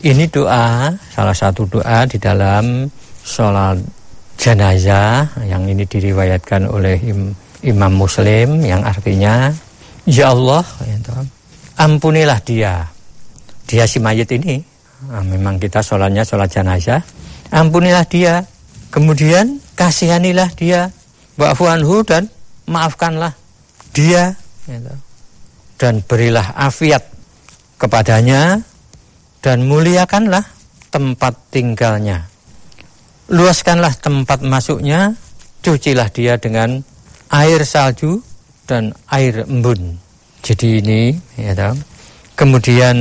ini 0.02 0.26
doa 0.26 0.90
salah 1.14 1.38
satu 1.38 1.70
doa 1.70 2.10
di 2.10 2.18
dalam 2.18 2.90
sholat 3.22 3.78
jenazah 4.34 5.30
yang 5.46 5.70
ini 5.70 5.86
diriwayatkan 5.86 6.66
oleh 6.66 6.98
Imam 7.06 7.38
Imam 7.62 7.94
Muslim 7.94 8.62
yang 8.66 8.82
artinya 8.82 9.54
Ya 10.10 10.34
Allah 10.34 10.66
ya 10.82 10.98
ampunilah 11.78 12.42
dia. 12.42 12.90
Dia 13.70 13.86
si 13.86 14.02
mayit 14.02 14.30
ini. 14.34 14.62
Nah, 15.08 15.22
memang 15.22 15.62
kita 15.62 15.82
sholatnya 15.82 16.26
sholat 16.26 16.50
jenazah. 16.50 17.02
Ampunilah 17.54 18.06
dia. 18.10 18.42
Kemudian 18.90 19.62
kasihanilah 19.78 20.50
dia. 20.58 20.90
Wa'fuanhu 21.38 22.02
dan 22.02 22.30
maafkanlah 22.66 23.34
dia. 23.94 24.34
Ya 24.66 24.78
dan 25.82 26.06
berilah 26.06 26.54
afiat 26.54 27.02
kepadanya 27.82 28.62
dan 29.42 29.66
muliakanlah 29.66 30.46
tempat 30.94 31.34
tinggalnya. 31.50 32.30
Luaskanlah 33.34 33.98
tempat 33.98 34.46
masuknya 34.46 35.18
cucilah 35.66 36.14
dia 36.14 36.38
dengan 36.38 36.86
air 37.32 37.64
salju 37.64 38.20
dan 38.68 38.92
air 39.08 39.48
embun. 39.48 39.96
Jadi 40.44 40.84
ini 40.84 41.16
ya 41.40 41.56
tahu. 41.56 41.80
Kemudian 42.36 42.98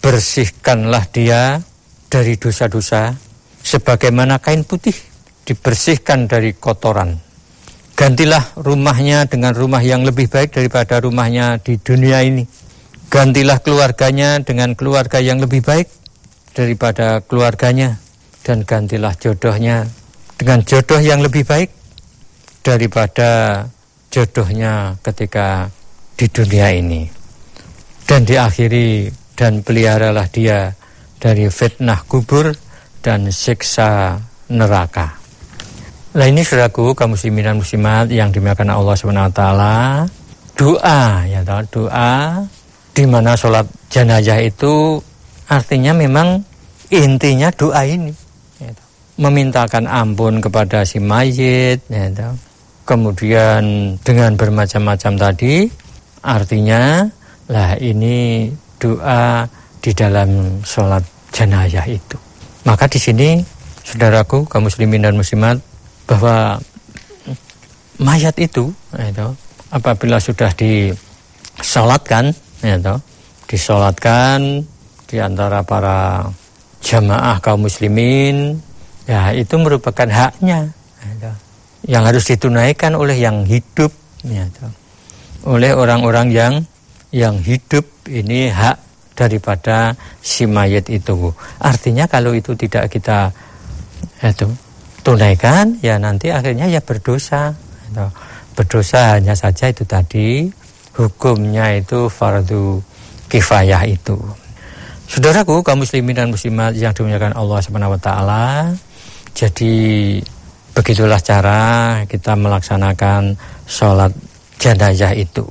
bersihkanlah 0.00 1.04
dia 1.12 1.60
dari 2.08 2.38
dosa-dosa 2.40 3.12
sebagaimana 3.60 4.38
kain 4.38 4.62
putih 4.64 4.94
dibersihkan 5.44 6.30
dari 6.30 6.56
kotoran. 6.56 7.18
Gantilah 7.96 8.60
rumahnya 8.60 9.24
dengan 9.24 9.56
rumah 9.56 9.80
yang 9.80 10.04
lebih 10.04 10.28
baik 10.28 10.52
daripada 10.52 11.00
rumahnya 11.00 11.56
di 11.60 11.80
dunia 11.80 12.20
ini. 12.22 12.44
Gantilah 13.08 13.64
keluarganya 13.64 14.36
dengan 14.44 14.76
keluarga 14.76 15.16
yang 15.16 15.40
lebih 15.40 15.64
baik 15.64 15.88
daripada 16.52 17.24
keluarganya. 17.24 17.96
Dan 18.46 18.62
gantilah 18.62 19.16
jodohnya 19.18 19.90
dengan 20.38 20.62
jodoh 20.62 21.02
yang 21.02 21.18
lebih 21.18 21.42
baik 21.42 21.72
daripada 22.66 23.62
jodohnya 24.10 24.98
ketika 25.06 25.70
di 26.18 26.26
dunia 26.26 26.74
ini. 26.74 27.06
Dan 28.02 28.26
diakhiri 28.26 29.06
dan 29.38 29.62
peliharalah 29.62 30.26
dia 30.34 30.74
dari 31.22 31.46
fitnah 31.46 32.02
kubur 32.10 32.50
dan 32.98 33.30
siksa 33.30 34.18
neraka. 34.50 35.14
Nah 36.16 36.26
ini 36.26 36.42
saudaraku 36.42 36.96
kaum 36.96 37.14
muslimin 37.14 37.44
dan 37.44 37.56
muslimat 37.60 38.08
yang 38.08 38.32
dimakan 38.32 38.72
Allah 38.72 38.96
SWT 38.96 39.42
doa 40.56 41.28
ya 41.28 41.44
doa 41.44 42.40
di 42.96 43.04
mana 43.04 43.36
sholat 43.36 43.68
jenazah 43.92 44.40
itu 44.40 44.96
artinya 45.52 45.92
memang 45.92 46.40
intinya 46.88 47.52
doa 47.52 47.84
ini 47.84 48.08
ya, 48.56 48.72
memintakan 49.20 49.84
ampun 49.84 50.40
kepada 50.40 50.88
si 50.88 50.96
mayit 50.96 51.84
ya, 51.92 52.08
kemudian 52.86 53.94
dengan 54.00 54.38
bermacam-macam 54.38 55.12
tadi 55.18 55.66
artinya 56.22 57.02
lah 57.50 57.74
ini 57.82 58.48
doa 58.78 59.44
di 59.82 59.90
dalam 59.90 60.62
sholat 60.62 61.02
jenazah 61.34 61.84
itu. 61.84 62.16
Maka 62.62 62.86
di 62.86 62.98
sini 62.98 63.42
saudaraku 63.86 64.46
kaum 64.46 64.66
muslimin 64.66 65.02
dan 65.02 65.14
muslimat 65.14 65.58
bahwa 66.06 66.58
mayat 67.98 68.34
itu 68.38 68.70
itu 68.94 69.28
apabila 69.70 70.18
sudah 70.18 70.50
disolatkan 70.54 72.34
itu 72.62 72.94
disolatkan 73.46 74.62
di 75.06 75.22
antara 75.22 75.62
para 75.62 76.26
jamaah 76.82 77.38
kaum 77.38 77.62
muslimin 77.66 78.58
ya 79.06 79.30
itu 79.30 79.54
merupakan 79.54 80.10
haknya 80.10 80.66
itu 81.06 81.30
yang 81.86 82.02
harus 82.02 82.26
ditunaikan 82.26 82.98
oleh 82.98 83.16
yang 83.16 83.46
hidup 83.46 83.94
ya, 84.26 84.46
oleh 85.46 85.70
orang-orang 85.72 86.34
yang 86.34 86.54
yang 87.14 87.38
hidup 87.38 87.86
ini 88.10 88.50
hak 88.50 88.82
daripada 89.16 89.94
si 90.20 90.44
mayat 90.44 90.90
itu. 90.92 91.32
Artinya 91.62 92.04
kalau 92.10 92.34
itu 92.36 92.52
tidak 92.58 92.92
kita 92.92 93.32
itu 94.20 94.50
tunaikan 95.06 95.78
ya 95.80 95.96
nanti 96.02 96.34
akhirnya 96.34 96.66
ya 96.66 96.82
berdosa 96.82 97.54
berdosa 98.58 99.14
hanya 99.14 99.38
saja 99.38 99.70
itu 99.70 99.86
tadi 99.86 100.50
hukumnya 100.98 101.78
itu 101.78 102.10
fardu 102.10 102.82
kifayah 103.30 103.86
itu. 103.86 104.18
Saudaraku 105.06 105.62
kaum 105.62 105.86
muslimin 105.86 106.18
dan 106.18 106.28
muslimat 106.34 106.74
yang 106.74 106.90
dimuliakan 106.90 107.38
Allah 107.38 107.58
Subhanahu 107.62 107.94
wa 107.94 108.00
taala 108.02 108.74
jadi 109.38 109.74
Begitulah 110.76 111.16
cara 111.24 111.60
kita 112.04 112.36
melaksanakan 112.36 113.32
sholat 113.64 114.12
jenazah 114.60 115.16
itu. 115.16 115.48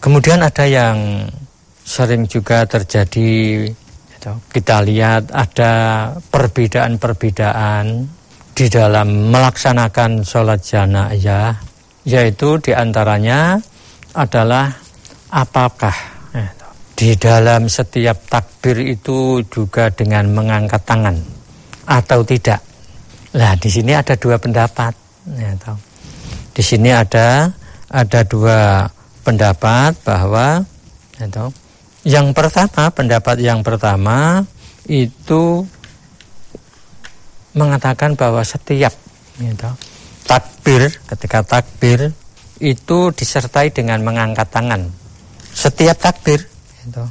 Kemudian 0.00 0.40
ada 0.40 0.64
yang 0.64 1.28
sering 1.84 2.24
juga 2.24 2.64
terjadi, 2.64 3.68
kita 4.48 4.80
lihat 4.80 5.28
ada 5.28 5.72
perbedaan-perbedaan 6.32 8.08
di 8.56 8.66
dalam 8.72 9.28
melaksanakan 9.28 10.24
sholat 10.24 10.64
jenazah 10.64 11.60
yaitu 12.08 12.60
di 12.60 12.72
antaranya 12.72 13.60
adalah 14.16 14.70
apakah 15.32 15.96
eh, 16.36 16.48
di 16.94 17.16
dalam 17.18 17.66
setiap 17.66 18.28
takbir 18.30 18.78
itu 18.80 19.42
juga 19.50 19.90
dengan 19.90 20.30
mengangkat 20.30 20.80
tangan 20.86 21.16
atau 21.84 22.22
tidak. 22.24 22.73
Nah 23.34 23.52
di 23.58 23.68
sini 23.70 23.92
ada 23.94 24.14
dua 24.14 24.38
pendapat. 24.38 24.94
Ya, 25.34 25.56
di 26.54 26.62
sini 26.62 26.94
ada 26.94 27.50
ada 27.90 28.20
dua 28.22 28.86
pendapat 29.24 29.96
bahwa 30.06 30.62
ya, 31.18 31.26
yang 32.04 32.36
pertama 32.36 32.92
pendapat 32.92 33.36
yang 33.40 33.64
pertama 33.64 34.44
itu 34.86 35.64
mengatakan 37.56 38.12
bahwa 38.18 38.44
setiap 38.44 38.92
gitu, 39.40 39.70
takbir 40.28 40.92
ketika 41.08 41.40
takbir 41.40 42.12
itu 42.60 42.98
disertai 43.14 43.72
dengan 43.72 44.04
mengangkat 44.04 44.46
tangan 44.52 44.90
setiap 45.54 45.96
takbir 45.96 46.44
gitu. 46.84 47.04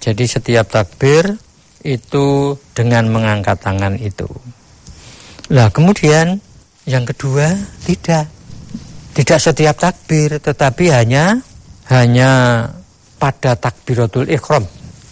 jadi 0.00 0.24
setiap 0.24 0.66
takbir 0.70 1.36
itu 1.82 2.56
dengan 2.72 3.10
mengangkat 3.10 3.58
tangan 3.60 3.98
itu 3.98 4.26
lah 5.48 5.68
kemudian 5.72 6.40
yang 6.84 7.04
kedua 7.08 7.56
tidak 7.84 8.28
tidak 9.16 9.38
setiap 9.40 9.76
takbir 9.80 10.36
tetapi 10.38 10.92
hanya 10.92 11.40
hanya 11.88 12.64
pada 13.16 13.56
takbiratul 13.58 14.28
ikhram 14.28 14.64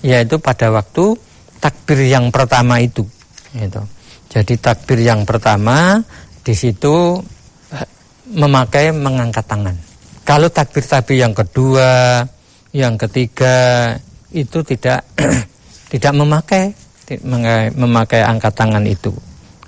yaitu 0.05 0.39
pada 0.39 0.71
waktu 0.71 1.17
takbir 1.59 2.07
yang 2.07 2.31
pertama 2.31 2.79
itu 2.79 3.03
gitu. 3.57 3.83
Jadi 4.29 4.55
takbir 4.61 5.01
yang 5.01 5.25
pertama 5.25 5.99
di 6.45 6.53
situ 6.53 7.19
eh, 7.73 7.89
memakai 8.31 8.93
mengangkat 8.93 9.45
tangan. 9.49 9.77
Kalau 10.27 10.51
takbir-takbir 10.51 11.23
yang 11.23 11.31
kedua, 11.31 12.21
yang 12.75 12.99
ketiga 12.99 13.95
itu 14.35 14.59
tidak 14.67 15.07
tidak 15.93 16.13
memakai 16.13 16.75
memakai 17.73 18.27
angkat 18.27 18.53
tangan 18.53 18.83
itu. 18.83 19.15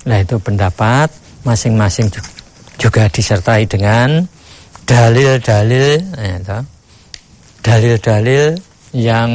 Nah 0.09 0.25
itu 0.25 0.41
pendapat 0.41 1.13
masing-masing 1.45 2.09
juga 2.81 3.05
disertai 3.13 3.69
dengan 3.69 4.25
dalil-dalil, 4.89 6.01
ya, 6.17 6.65
dalil-dalil 7.61 8.57
yang 8.97 9.31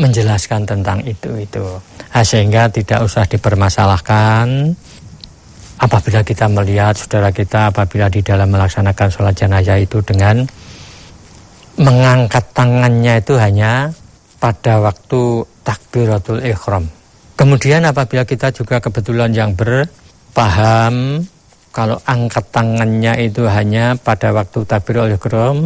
menjelaskan 0.00 0.64
tentang 0.64 1.04
itu 1.04 1.36
itu. 1.36 1.64
Sehingga 2.14 2.72
tidak 2.72 3.04
usah 3.04 3.28
dipermasalahkan. 3.28 4.72
Apabila 5.74 6.24
kita 6.24 6.48
melihat 6.48 6.96
saudara 6.96 7.28
kita 7.34 7.68
apabila 7.68 8.08
di 8.08 8.24
dalam 8.24 8.48
melaksanakan 8.48 9.10
sholat 9.10 9.34
jenazah 9.36 9.76
itu 9.76 10.00
dengan 10.00 10.46
mengangkat 11.76 12.46
tangannya 12.54 13.18
itu 13.18 13.34
hanya 13.34 13.90
pada 14.38 14.78
waktu 14.80 15.42
takbiratul 15.66 16.40
ikhram. 16.40 16.86
Kemudian 17.34 17.82
apabila 17.82 18.22
kita 18.22 18.54
juga 18.54 18.78
kebetulan 18.78 19.34
yang 19.34 19.58
berpaham 19.58 21.26
kalau 21.74 21.98
angkat 22.06 22.46
tangannya 22.54 23.18
itu 23.26 23.42
hanya 23.50 23.98
pada 23.98 24.30
waktu 24.30 24.62
takbiratul 24.62 25.18
ikhram, 25.18 25.56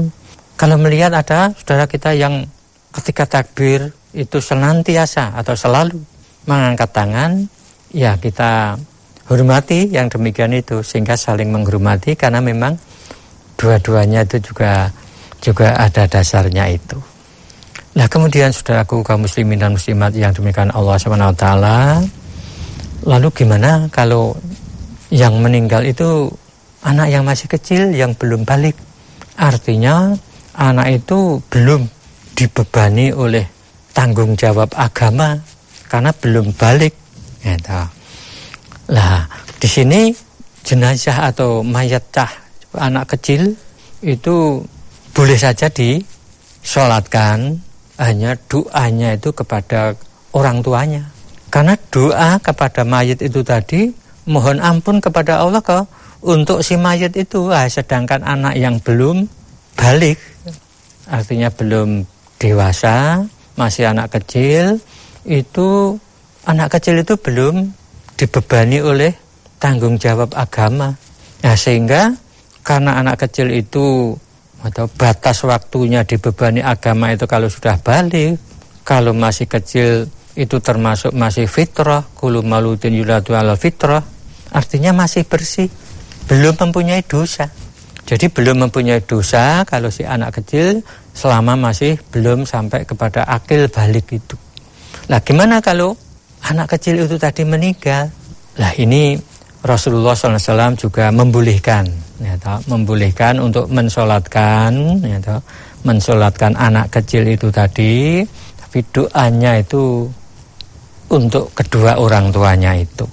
kalau 0.56 0.80
melihat 0.80 1.12
ada 1.12 1.52
saudara 1.52 1.84
kita 1.84 2.16
yang 2.16 2.48
ketika 2.96 3.28
takbir 3.28 3.92
itu 4.16 4.40
senantiasa 4.40 5.36
atau 5.36 5.52
selalu 5.52 6.00
mengangkat 6.48 6.88
tangan, 6.88 7.44
ya 7.92 8.16
kita 8.16 8.80
hormati 9.28 9.92
yang 9.92 10.08
demikian 10.08 10.56
itu 10.56 10.80
sehingga 10.80 11.20
saling 11.20 11.52
menghormati 11.52 12.16
karena 12.16 12.40
memang 12.40 12.80
dua-duanya 13.60 14.24
itu 14.24 14.40
juga 14.40 14.88
juga 15.44 15.76
ada 15.76 16.08
dasarnya 16.08 16.72
itu. 16.72 16.96
Nah 17.98 18.06
kemudian 18.06 18.54
saudaraku 18.54 19.02
kaum 19.02 19.26
muslimin 19.26 19.58
dan 19.58 19.74
muslimat 19.74 20.14
yang 20.14 20.30
demikian 20.30 20.70
Allah 20.70 20.94
swt. 20.94 21.44
Lalu 23.02 23.28
gimana 23.34 23.90
kalau 23.90 24.38
yang 25.10 25.42
meninggal 25.42 25.82
itu 25.82 26.30
anak 26.86 27.10
yang 27.10 27.26
masih 27.26 27.50
kecil 27.50 27.90
yang 27.90 28.14
belum 28.14 28.46
balik? 28.46 28.78
Artinya 29.34 30.14
anak 30.54 31.02
itu 31.02 31.42
belum 31.50 31.90
dibebani 32.38 33.10
oleh 33.10 33.42
tanggung 33.90 34.38
jawab 34.38 34.70
agama 34.78 35.34
karena 35.90 36.14
belum 36.14 36.54
balik. 36.54 36.94
Gitu. 37.42 37.82
Lah, 38.94 39.26
di 39.58 39.66
sini 39.66 40.14
jenazah 40.62 41.34
atau 41.34 41.66
mayat 41.66 42.06
cah 42.14 42.30
anak 42.78 43.10
kecil 43.18 43.58
itu 44.06 44.62
boleh 45.10 45.34
saja 45.34 45.66
disolatkan 45.66 47.58
hanya 47.98 48.38
doanya 48.46 49.18
itu 49.18 49.30
kepada 49.34 49.94
orang 50.32 50.62
tuanya. 50.62 51.04
Karena 51.50 51.74
doa 51.90 52.38
kepada 52.38 52.86
mayat 52.86 53.18
itu 53.20 53.42
tadi 53.42 53.90
mohon 54.28 54.62
ampun 54.62 55.02
kepada 55.02 55.42
Allah 55.42 55.60
ke 55.60 55.82
untuk 56.22 56.62
si 56.66 56.74
mayat 56.74 57.14
itu, 57.14 57.50
ah, 57.50 57.66
sedangkan 57.70 58.26
anak 58.26 58.58
yang 58.58 58.78
belum 58.82 59.26
balik 59.78 60.18
artinya 61.08 61.48
belum 61.48 62.04
dewasa, 62.36 63.24
masih 63.56 63.90
anak 63.90 64.12
kecil, 64.20 64.76
itu 65.24 65.96
anak 66.44 66.78
kecil 66.78 67.00
itu 67.00 67.16
belum 67.16 67.72
dibebani 68.14 68.78
oleh 68.84 69.12
tanggung 69.56 69.96
jawab 69.96 70.30
agama. 70.36 70.94
Nah, 71.42 71.56
sehingga 71.56 72.12
karena 72.62 73.00
anak 73.00 73.24
kecil 73.26 73.48
itu 73.50 74.14
atau 74.62 74.90
batas 74.90 75.46
waktunya 75.46 76.02
dibebani 76.02 76.58
agama 76.62 77.14
itu 77.14 77.30
kalau 77.30 77.46
sudah 77.46 77.78
balik, 77.78 78.38
kalau 78.82 79.14
masih 79.14 79.46
kecil 79.46 80.10
itu 80.38 80.56
termasuk 80.62 81.14
masih 81.14 81.50
fitrah, 81.50 82.06
kulu 82.14 82.42
malutin 82.46 82.94
yuladu 82.94 83.34
ala 83.34 83.54
fitrah, 83.54 84.02
artinya 84.54 84.94
masih 84.94 85.26
bersih, 85.26 85.66
belum 86.30 86.54
mempunyai 86.58 87.02
dosa. 87.06 87.50
Jadi 88.08 88.32
belum 88.32 88.64
mempunyai 88.64 89.04
dosa 89.04 89.68
kalau 89.68 89.92
si 89.92 90.00
anak 90.00 90.40
kecil 90.40 90.80
selama 91.12 91.60
masih 91.60 92.00
belum 92.08 92.48
sampai 92.48 92.88
kepada 92.88 93.28
akil 93.28 93.68
balik 93.68 94.16
itu. 94.16 94.36
Nah 95.12 95.20
gimana 95.20 95.60
kalau 95.60 95.92
anak 96.48 96.72
kecil 96.72 97.04
itu 97.04 97.20
tadi 97.20 97.44
meninggal? 97.44 98.08
Nah 98.56 98.72
ini 98.80 99.20
Rasulullah 99.58 100.14
SAW 100.14 100.78
juga 100.78 101.10
membolehkan, 101.10 101.84
ya, 102.22 102.38
toh, 102.38 102.62
membolehkan 102.70 103.42
untuk 103.42 103.66
mensolatkan, 103.70 104.70
ya, 105.02 105.18
toh, 105.18 105.42
mensolatkan 105.82 106.54
anak 106.54 106.94
kecil 106.94 107.26
itu 107.26 107.50
tadi, 107.50 108.22
tapi 108.58 108.78
doanya 108.94 109.58
itu 109.58 110.06
untuk 111.10 111.50
kedua 111.56 111.98
orang 111.98 112.30
tuanya 112.30 112.76
itu. 112.76 113.08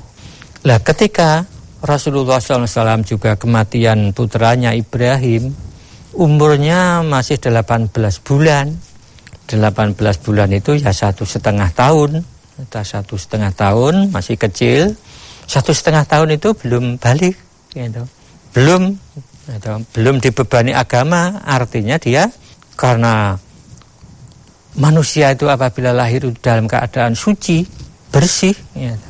Nah 0.66 0.82
ketika 0.82 1.46
Rasulullah 1.86 2.42
SAW 2.42 3.06
juga 3.06 3.38
kematian 3.38 4.12
putranya 4.12 4.74
Ibrahim 4.74 5.54
umurnya 6.18 7.06
masih 7.06 7.38
18 7.38 7.94
bulan 8.26 8.74
18 9.46 9.94
bulan 10.26 10.50
itu 10.50 10.82
ya 10.82 10.90
satu 10.90 11.22
setengah 11.22 11.70
tahun 11.78 12.26
satu 12.72 13.14
setengah 13.20 13.54
tahun 13.54 14.10
masih 14.10 14.40
kecil 14.40 14.98
satu 15.46 15.72
setengah 15.72 16.06
tahun 16.06 16.38
itu 16.38 16.54
belum 16.58 16.98
balik 16.98 17.38
gitu. 17.74 18.04
belum 18.54 18.98
gitu, 19.46 19.74
belum 19.94 20.16
dibebani 20.22 20.74
agama 20.74 21.42
artinya 21.46 21.96
dia 22.02 22.28
karena 22.76 23.38
manusia 24.76 25.32
itu 25.32 25.48
apabila 25.48 25.96
lahir 25.96 26.28
dalam 26.42 26.68
keadaan 26.68 27.16
suci 27.16 27.64
bersih 28.10 28.56
gitu, 28.76 29.10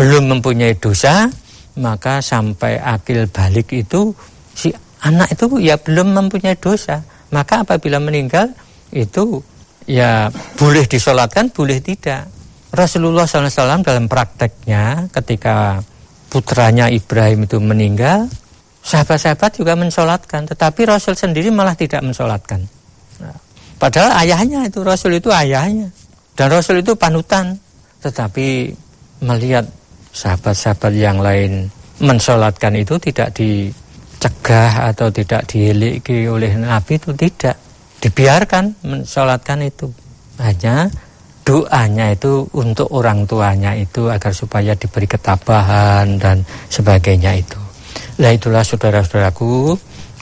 belum 0.00 0.36
mempunyai 0.36 0.74
dosa 0.78 1.30
maka 1.78 2.18
sampai 2.18 2.82
akil 2.82 3.30
balik 3.30 3.70
itu 3.70 4.10
si 4.52 4.74
anak 5.02 5.38
itu 5.38 5.46
ya 5.62 5.78
belum 5.78 6.14
mempunyai 6.14 6.58
dosa. 6.58 7.00
Maka 7.28 7.62
apabila 7.62 8.00
meninggal 8.02 8.50
itu 8.90 9.38
ya 9.86 10.32
boleh 10.58 10.84
disolatkan, 10.88 11.52
boleh 11.52 11.78
tidak. 11.78 12.26
Rasulullah 12.68 13.24
SAW 13.24 13.80
dalam 13.80 14.06
prakteknya 14.06 15.08
ketika 15.08 15.80
putranya 16.28 16.92
Ibrahim 16.92 17.48
itu 17.48 17.56
meninggal, 17.58 18.28
sahabat-sahabat 18.84 19.56
juga 19.56 19.72
mensolatkan, 19.74 20.44
tetapi 20.44 20.84
Rasul 20.84 21.16
sendiri 21.16 21.48
malah 21.48 21.72
tidak 21.72 22.04
mensolatkan. 22.04 22.68
Padahal 23.78 24.10
ayahnya 24.26 24.66
itu 24.66 24.82
Rasul 24.82 25.22
itu 25.22 25.30
ayahnya. 25.30 25.88
Dan 26.34 26.50
Rasul 26.50 26.82
itu 26.82 26.94
panutan, 26.98 27.54
tetapi 28.02 28.70
melihat 29.22 29.66
sahabat-sahabat 30.14 30.92
yang 30.94 31.18
lain 31.18 31.70
mensolatkan 31.98 32.74
itu 32.78 32.94
tidak 32.98 33.34
dicegah 33.34 34.94
atau 34.94 35.10
tidak 35.10 35.46
dihiliki 35.50 36.26
oleh 36.30 36.54
Nabi 36.58 36.98
itu 36.98 37.10
tidak. 37.14 37.58
Dibiarkan 37.98 38.86
mensolatkan 38.86 39.58
itu. 39.66 39.90
Hanya 40.38 40.86
doanya 41.48 42.12
itu 42.12 42.44
untuk 42.52 42.92
orang 42.92 43.24
tuanya 43.24 43.72
itu 43.72 44.12
agar 44.12 44.36
supaya 44.36 44.76
diberi 44.76 45.08
ketabahan 45.08 46.20
dan 46.20 46.44
sebagainya 46.68 47.40
itu. 47.40 47.56
Nah 48.20 48.36
itulah 48.36 48.60
saudara-saudaraku 48.60 49.72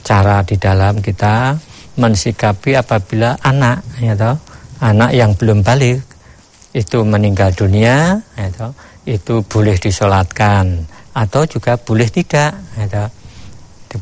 cara 0.06 0.46
di 0.46 0.54
dalam 0.54 1.02
kita 1.02 1.58
mensikapi 1.98 2.78
apabila 2.78 3.42
anak 3.42 3.82
ya 3.98 4.14
toh, 4.14 4.38
anak 4.78 5.10
yang 5.18 5.34
belum 5.34 5.66
balik 5.66 5.98
itu 6.70 7.02
meninggal 7.02 7.50
dunia 7.58 8.22
ya 8.38 8.46
toh, 8.54 8.70
itu 9.02 9.42
boleh 9.50 9.74
disolatkan 9.82 10.86
atau 11.10 11.42
juga 11.42 11.74
boleh 11.74 12.06
tidak 12.06 12.54
ya 12.78 12.86
toh. 12.86 13.10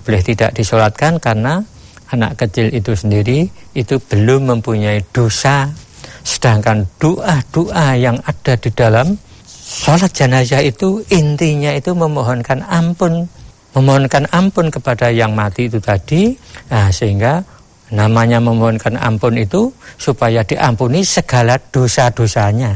boleh 0.04 0.20
tidak 0.20 0.52
disolatkan 0.52 1.16
karena 1.16 1.56
anak 2.12 2.36
kecil 2.36 2.68
itu 2.68 2.92
sendiri 2.92 3.48
itu 3.72 3.96
belum 3.96 4.52
mempunyai 4.52 5.00
dosa 5.08 5.72
Sedangkan 6.24 6.88
doa-doa 6.96 8.00
yang 8.00 8.16
ada 8.24 8.56
di 8.56 8.72
dalam 8.72 9.12
sholat 9.44 10.08
jenazah 10.16 10.64
itu 10.64 11.04
intinya 11.12 11.68
itu 11.76 11.92
memohonkan 11.92 12.64
ampun. 12.64 13.28
Memohonkan 13.76 14.24
ampun 14.32 14.72
kepada 14.72 15.12
yang 15.12 15.36
mati 15.36 15.68
itu 15.68 15.76
tadi. 15.78 16.32
Nah, 16.72 16.88
sehingga 16.88 17.44
namanya 17.92 18.40
memohonkan 18.40 18.96
ampun 18.96 19.36
itu 19.36 19.68
supaya 20.00 20.40
diampuni 20.40 21.04
segala 21.04 21.60
dosa-dosanya. 21.70 22.72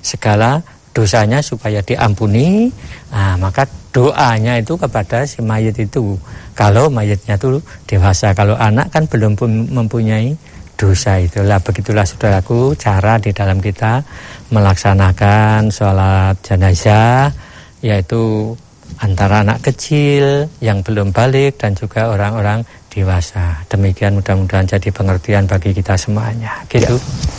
Segala 0.00 0.64
dosanya 0.96 1.44
supaya 1.44 1.84
diampuni. 1.84 2.72
Nah, 3.12 3.36
maka 3.36 3.68
doanya 3.92 4.56
itu 4.56 4.72
kepada 4.80 5.28
si 5.28 5.44
mayat 5.44 5.76
itu. 5.76 6.16
Kalau 6.56 6.88
mayatnya 6.88 7.36
itu 7.36 7.60
dewasa, 7.84 8.32
kalau 8.32 8.56
anak 8.56 8.88
kan 8.88 9.04
belum 9.04 9.36
mempunyai 9.68 10.32
dosa 10.82 11.22
itulah. 11.22 11.62
Begitulah 11.62 12.02
saudaraku 12.02 12.74
cara 12.74 13.22
di 13.22 13.30
dalam 13.30 13.62
kita 13.62 14.02
melaksanakan 14.50 15.70
sholat 15.70 16.34
jenazah 16.42 17.30
yaitu 17.86 18.50
antara 18.98 19.46
anak 19.46 19.62
kecil 19.62 20.50
yang 20.58 20.82
belum 20.82 21.14
balik 21.14 21.62
dan 21.62 21.78
juga 21.78 22.10
orang-orang 22.10 22.66
dewasa. 22.90 23.62
Demikian 23.70 24.18
mudah-mudahan 24.18 24.66
jadi 24.66 24.90
pengertian 24.90 25.46
bagi 25.46 25.70
kita 25.70 25.94
semuanya. 25.94 26.66
Gitu. 26.66 26.98
Ya. 26.98 27.30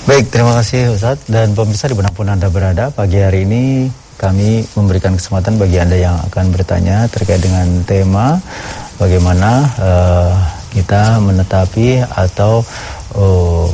baik 0.00 0.32
terima 0.32 0.56
kasih 0.56 0.96
Ustadz 0.96 1.28
dan 1.28 1.52
pemirsa 1.52 1.84
di 1.86 1.94
mana 1.94 2.08
pun 2.08 2.24
anda 2.24 2.48
berada 2.48 2.88
pagi 2.88 3.20
hari 3.20 3.44
ini 3.44 3.84
kami 4.16 4.64
memberikan 4.72 5.12
kesempatan 5.12 5.60
bagi 5.60 5.76
anda 5.76 5.92
yang 5.92 6.16
akan 6.32 6.56
bertanya 6.56 7.04
terkait 7.12 7.44
dengan 7.44 7.68
tema 7.84 8.40
bagaimana 8.96 9.68
uh, 9.76 10.59
kita 10.70 11.18
menetapi 11.18 12.02
atau 12.06 12.64
uh, 13.14 13.68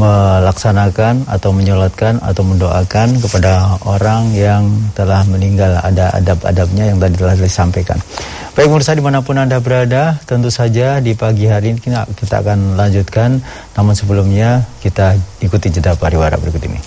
melaksanakan 0.00 1.28
atau 1.28 1.50
menyolatkan 1.52 2.16
atau 2.24 2.40
mendoakan 2.40 3.20
kepada 3.20 3.76
orang 3.84 4.32
yang 4.32 4.64
telah 4.96 5.20
meninggal 5.28 5.76
ada 5.84 6.14
adab-adabnya 6.16 6.94
yang 6.94 6.98
tadi 7.02 7.14
telah 7.20 7.36
disampaikan. 7.36 7.98
Baik 8.56 8.66
pemirsa 8.66 8.96
di 8.96 9.04
mana 9.04 9.22
pun 9.22 9.38
anda 9.38 9.60
berada, 9.62 10.18
tentu 10.26 10.50
saja 10.50 10.98
di 10.98 11.14
pagi 11.14 11.46
hari 11.46 11.76
ini 11.76 11.78
kita 12.16 12.42
akan 12.42 12.74
lanjutkan. 12.80 13.38
Namun 13.76 13.94
sebelumnya 13.94 14.64
kita 14.82 15.14
ikuti 15.44 15.70
jeda 15.70 15.94
pariwara 15.94 16.34
berikut 16.40 16.64
ini. 16.66 16.80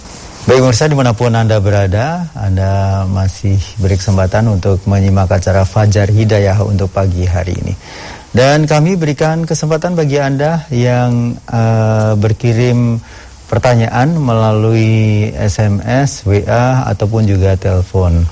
Baik 0.43 0.59
pemirsa 0.59 0.91
di 0.91 0.95
mana 0.97 1.15
pun 1.15 1.31
anda 1.31 1.55
berada, 1.63 2.27
anda 2.35 3.03
masih 3.07 3.55
beri 3.79 3.95
kesempatan 3.95 4.51
untuk 4.51 4.83
menyimak 4.83 5.31
acara 5.31 5.63
Fajar 5.63 6.11
Hidayah 6.11 6.59
untuk 6.67 6.91
pagi 6.91 7.23
hari 7.23 7.55
ini. 7.55 7.73
Dan 8.33 8.65
kami 8.65 8.97
berikan 8.97 9.45
kesempatan 9.45 9.93
bagi 9.93 10.17
Anda 10.17 10.65
yang 10.73 11.37
uh, 11.45 12.17
berkirim 12.17 12.97
pertanyaan 13.45 14.17
melalui 14.17 15.29
SMS, 15.37 16.25
WA 16.25 16.81
ataupun 16.89 17.29
juga 17.29 17.53
telepon. 17.53 18.25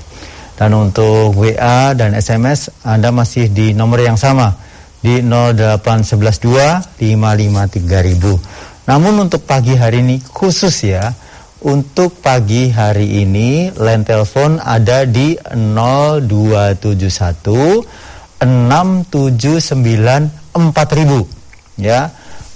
Dan 0.58 0.74
untuk 0.74 1.38
WA 1.38 1.94
dan 1.94 2.18
SMS 2.18 2.82
Anda 2.82 3.14
masih 3.14 3.54
di 3.54 3.78
nomor 3.78 4.02
yang 4.02 4.18
sama 4.18 4.58
di 4.98 5.22
08112 5.22 6.98
553.000. 6.98 8.90
Namun 8.90 9.14
untuk 9.22 9.46
pagi 9.46 9.78
hari 9.78 10.02
ini 10.02 10.18
khusus 10.18 10.82
ya, 10.82 11.14
untuk 11.62 12.18
pagi 12.18 12.74
hari 12.74 13.22
ini 13.22 13.70
line 13.70 14.02
telepon 14.02 14.58
ada 14.58 15.06
di 15.06 15.38
0271 15.38 18.10
679 18.44 20.28
4000 20.52 21.80
ya 21.80 22.12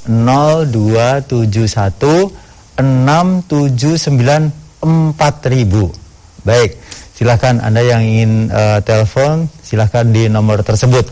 0271 0.06 2.30
679 2.76 4.52
4000 4.82 6.46
baik 6.46 6.70
silahkan 7.16 7.56
anda 7.64 7.80
yang 7.80 8.04
ingin 8.04 8.52
uh, 8.52 8.84
telepon 8.84 9.48
silahkan 9.64 10.04
di 10.04 10.28
nomor 10.28 10.60
tersebut. 10.60 11.08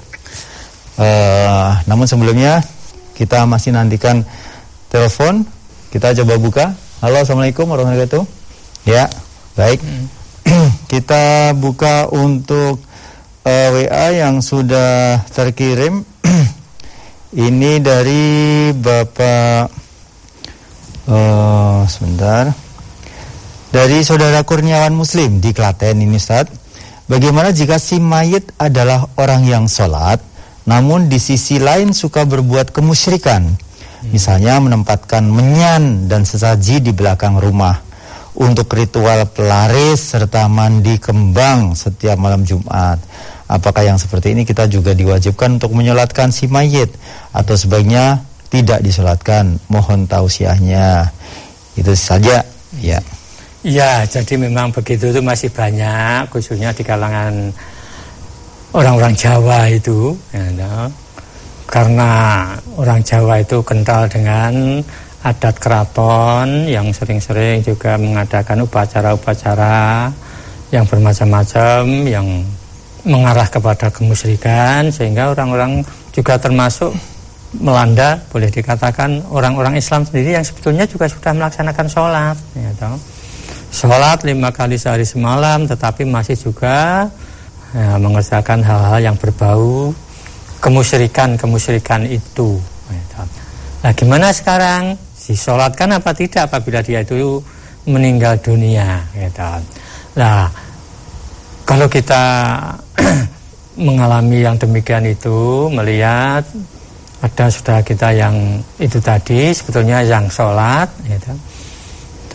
Uh, 1.00 1.72
namun 1.88 2.04
sebelumnya 2.04 2.60
kita 3.16 3.48
masih 3.48 3.72
nantikan 3.72 4.20
telepon. 4.92 5.48
Kita 5.88 6.12
coba 6.22 6.34
buka. 6.36 6.66
Halo 7.00 7.24
assalamualaikum 7.24 7.66
warahmatullahi 7.66 8.04
wabarakatuh. 8.04 8.24
Ya 8.84 9.08
baik. 9.56 9.80
Hmm. 9.80 10.06
kita 10.92 11.56
buka 11.56 12.12
untuk 12.12 12.84
uh, 13.44 13.50
eh, 13.52 13.68
WA 13.88 14.06
yang 14.24 14.40
sudah 14.40 15.22
terkirim 15.28 16.02
ini 17.46 17.78
dari 17.78 18.72
Bapak 18.72 19.68
uh, 21.08 21.84
sebentar. 21.84 22.50
Dari 23.74 24.06
saudara 24.06 24.46
Kurniawan 24.46 24.94
Muslim 24.94 25.42
di 25.42 25.50
Klaten 25.50 25.98
ini 26.00 26.16
Ustaz. 26.16 26.46
Bagaimana 27.04 27.52
jika 27.52 27.76
si 27.76 28.00
mayit 28.00 28.48
adalah 28.56 29.04
orang 29.20 29.44
yang 29.44 29.68
sholat, 29.68 30.24
namun 30.64 31.12
di 31.12 31.20
sisi 31.20 31.60
lain 31.60 31.92
suka 31.92 32.24
berbuat 32.24 32.72
kemusyrikan, 32.72 33.44
misalnya 34.08 34.56
menempatkan 34.56 35.20
menyan 35.28 36.08
dan 36.08 36.24
sesaji 36.24 36.80
di 36.80 36.96
belakang 36.96 37.36
rumah 37.36 37.83
untuk 38.34 38.66
ritual 38.74 39.30
pelaris 39.30 40.14
serta 40.14 40.50
mandi 40.50 40.98
kembang 40.98 41.78
setiap 41.78 42.18
malam 42.18 42.42
Jumat. 42.42 42.98
Apakah 43.46 43.86
yang 43.86 43.98
seperti 44.00 44.34
ini 44.34 44.42
kita 44.42 44.66
juga 44.66 44.96
diwajibkan 44.96 45.60
untuk 45.60 45.76
menyolatkan 45.76 46.34
si 46.34 46.50
mayit 46.50 46.90
atau 47.30 47.54
sebaiknya 47.54 48.24
tidak 48.50 48.82
disolatkan? 48.82 49.60
Mohon 49.70 50.10
tausiahnya. 50.10 51.12
Itu 51.78 51.94
saja, 51.94 52.42
ya. 52.80 52.98
Ya, 53.64 54.04
jadi 54.04 54.36
memang 54.36 54.74
begitu 54.74 55.08
itu 55.08 55.24
masih 55.24 55.48
banyak, 55.48 56.28
khususnya 56.28 56.74
di 56.76 56.84
kalangan 56.84 57.48
orang-orang 58.76 59.16
Jawa 59.16 59.72
itu, 59.72 60.12
ya, 60.36 60.92
karena 61.64 62.10
orang 62.76 63.00
Jawa 63.00 63.40
itu 63.40 63.64
kental 63.64 64.04
dengan 64.12 64.84
adat 65.24 65.56
keraton 65.56 66.68
yang 66.68 66.92
sering-sering 66.92 67.64
juga 67.64 67.96
mengadakan 67.96 68.68
upacara-upacara 68.68 70.12
yang 70.68 70.84
bermacam-macam, 70.84 71.82
yang 72.04 72.44
mengarah 73.08 73.48
kepada 73.48 73.88
kemusyrikan 73.88 74.88
sehingga 74.92 75.32
orang-orang 75.32 75.84
juga 76.12 76.40
termasuk 76.40 76.92
melanda 77.60 78.18
boleh 78.32 78.50
dikatakan 78.50 79.22
orang-orang 79.30 79.78
Islam 79.78 80.02
sendiri 80.02 80.34
yang 80.34 80.42
sebetulnya 80.42 80.88
juga 80.88 81.06
sudah 81.06 81.32
melaksanakan 81.36 81.86
sholat 81.86 82.36
ya 82.56 82.70
toh. 82.80 82.98
sholat 83.70 84.24
lima 84.26 84.50
kali 84.50 84.74
sehari 84.74 85.06
semalam 85.06 85.68
tetapi 85.68 86.02
masih 86.08 86.34
juga 86.34 87.06
ya, 87.76 87.94
mengerjakan 88.00 88.64
hal-hal 88.64 88.98
yang 89.12 89.16
berbau 89.20 89.94
kemusyrikan 90.58 91.38
kemusyrikan 91.38 92.02
itu 92.08 92.58
ya 92.90 93.22
nah 93.84 93.92
gimana 93.92 94.32
sekarang 94.32 94.96
disolatkan 95.24 95.96
apa 95.96 96.12
tidak 96.12 96.52
apabila 96.52 96.84
dia 96.84 97.00
itu 97.00 97.40
meninggal 97.88 98.36
dunia 98.40 99.04
toh. 99.32 99.60
nah 100.16 100.48
kalau 101.64 101.88
kita 101.88 102.24
mengalami 103.88 104.44
yang 104.44 104.60
demikian 104.60 105.08
itu, 105.08 105.72
melihat 105.72 106.44
ada 107.24 107.48
saudara 107.48 107.80
kita 107.80 108.12
yang 108.12 108.60
itu 108.76 109.00
tadi 109.00 109.48
sebetulnya 109.56 110.04
yang 110.04 110.28
sholat, 110.28 110.92
gitu, 111.08 111.32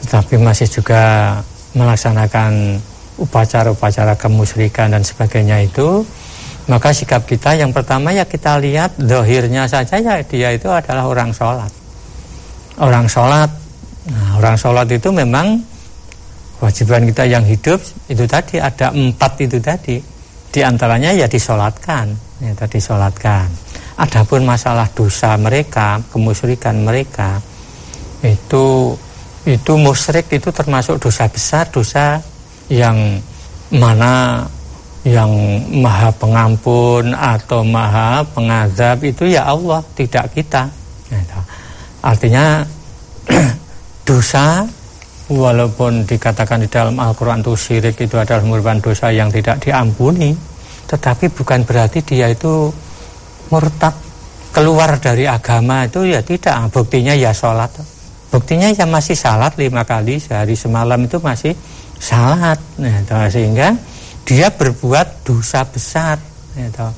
tetapi 0.02 0.42
masih 0.42 0.66
juga 0.66 1.38
melaksanakan 1.78 2.82
upacara-upacara 3.22 4.18
kemusyrikan 4.18 4.90
dan 4.98 5.06
sebagainya 5.06 5.62
itu, 5.62 6.02
maka 6.66 6.90
sikap 6.90 7.30
kita 7.30 7.54
yang 7.54 7.70
pertama 7.70 8.10
ya 8.10 8.26
kita 8.26 8.58
lihat 8.58 8.98
dohirnya 8.98 9.70
saja 9.70 10.02
ya 10.02 10.26
dia 10.26 10.50
itu 10.58 10.74
adalah 10.74 11.06
orang 11.06 11.30
sholat. 11.30 11.70
Orang 12.80 13.12
sholat, 13.12 13.52
nah, 14.08 14.40
orang 14.40 14.56
sholat 14.56 14.88
itu 14.88 15.12
memang 15.12 15.60
Kewajiban 16.60 17.08
kita 17.08 17.24
yang 17.24 17.48
hidup 17.48 17.80
itu 18.12 18.28
tadi 18.28 18.60
ada 18.60 18.92
empat 18.92 19.32
itu 19.40 19.64
tadi. 19.64 19.96
Di 20.52 20.60
antaranya 20.60 21.16
ya 21.16 21.24
disolatkan, 21.24 22.12
ya 22.44 22.52
tadi 22.52 22.84
disolatkan. 22.84 23.48
Adapun 23.96 24.44
masalah 24.44 24.92
dosa 24.92 25.40
mereka, 25.40 26.04
kemusyrikan 26.12 26.84
mereka 26.84 27.40
itu 28.20 28.92
itu 29.48 29.74
musyrik 29.80 30.28
itu 30.28 30.52
termasuk 30.52 31.00
dosa 31.00 31.32
besar 31.32 31.64
dosa 31.72 32.20
yang 32.68 33.24
mana 33.72 34.44
yang 35.08 35.32
maha 35.80 36.12
pengampun 36.12 37.16
atau 37.16 37.64
maha 37.64 38.20
pengadab 38.36 39.00
itu 39.08 39.32
ya 39.32 39.48
Allah 39.48 39.80
tidak 39.96 40.28
kita 40.36 40.68
gitu. 41.08 41.40
Artinya 42.02 42.64
dosa 44.08 44.66
walaupun 45.30 46.08
dikatakan 46.10 46.66
di 46.66 46.70
dalam 46.72 46.98
Al-Quran 46.98 47.46
itu 47.46 47.54
syirik 47.54 48.00
itu 48.02 48.16
adalah 48.18 48.42
merupakan 48.42 48.80
dosa 48.82 49.14
yang 49.14 49.30
tidak 49.30 49.62
diampuni 49.62 50.34
tetapi 50.90 51.30
bukan 51.30 51.62
berarti 51.70 52.02
dia 52.02 52.34
itu 52.34 52.74
murtad 53.54 53.94
keluar 54.50 54.98
dari 54.98 55.30
agama 55.30 55.86
itu 55.86 56.06
ya 56.10 56.26
tidak. 56.26 56.74
Buktinya 56.74 57.14
ya 57.14 57.30
sholat. 57.30 57.70
Buktinya 58.30 58.70
ya 58.74 58.86
masih 58.86 59.18
salat 59.18 59.58
lima 59.58 59.86
kali 59.86 60.22
sehari 60.22 60.54
semalam 60.54 60.98
itu 61.02 61.18
masih 61.22 61.54
salat. 61.98 62.58
Nah, 62.78 63.30
sehingga 63.30 63.74
dia 64.26 64.50
berbuat 64.54 65.26
dosa 65.26 65.66
besar. 65.66 66.18
Gitu. 66.54 66.90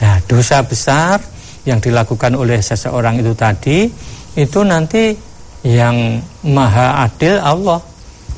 Nah, 0.00 0.16
dosa 0.28 0.64
besar 0.64 1.20
yang 1.64 1.80
dilakukan 1.80 2.32
oleh 2.36 2.60
seseorang 2.64 3.20
itu 3.20 3.32
tadi 3.36 3.88
itu 4.38 4.62
nanti 4.62 5.18
yang 5.66 6.22
maha 6.46 7.10
adil 7.10 7.42
Allah. 7.42 7.82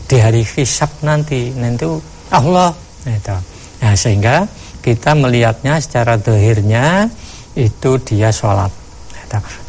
Di 0.09 0.17
hari 0.19 0.43
hisab 0.43 0.89
nanti 1.05 1.53
nanti 1.53 1.85
Allah. 2.33 2.73
Gitu. 3.05 3.37
Nah, 3.85 3.95
sehingga 3.95 4.37
kita 4.81 5.13
melihatnya 5.15 5.77
secara 5.79 6.17
dohirnya 6.17 7.05
itu 7.55 8.01
dia 8.03 8.33
sholat. 8.33 8.73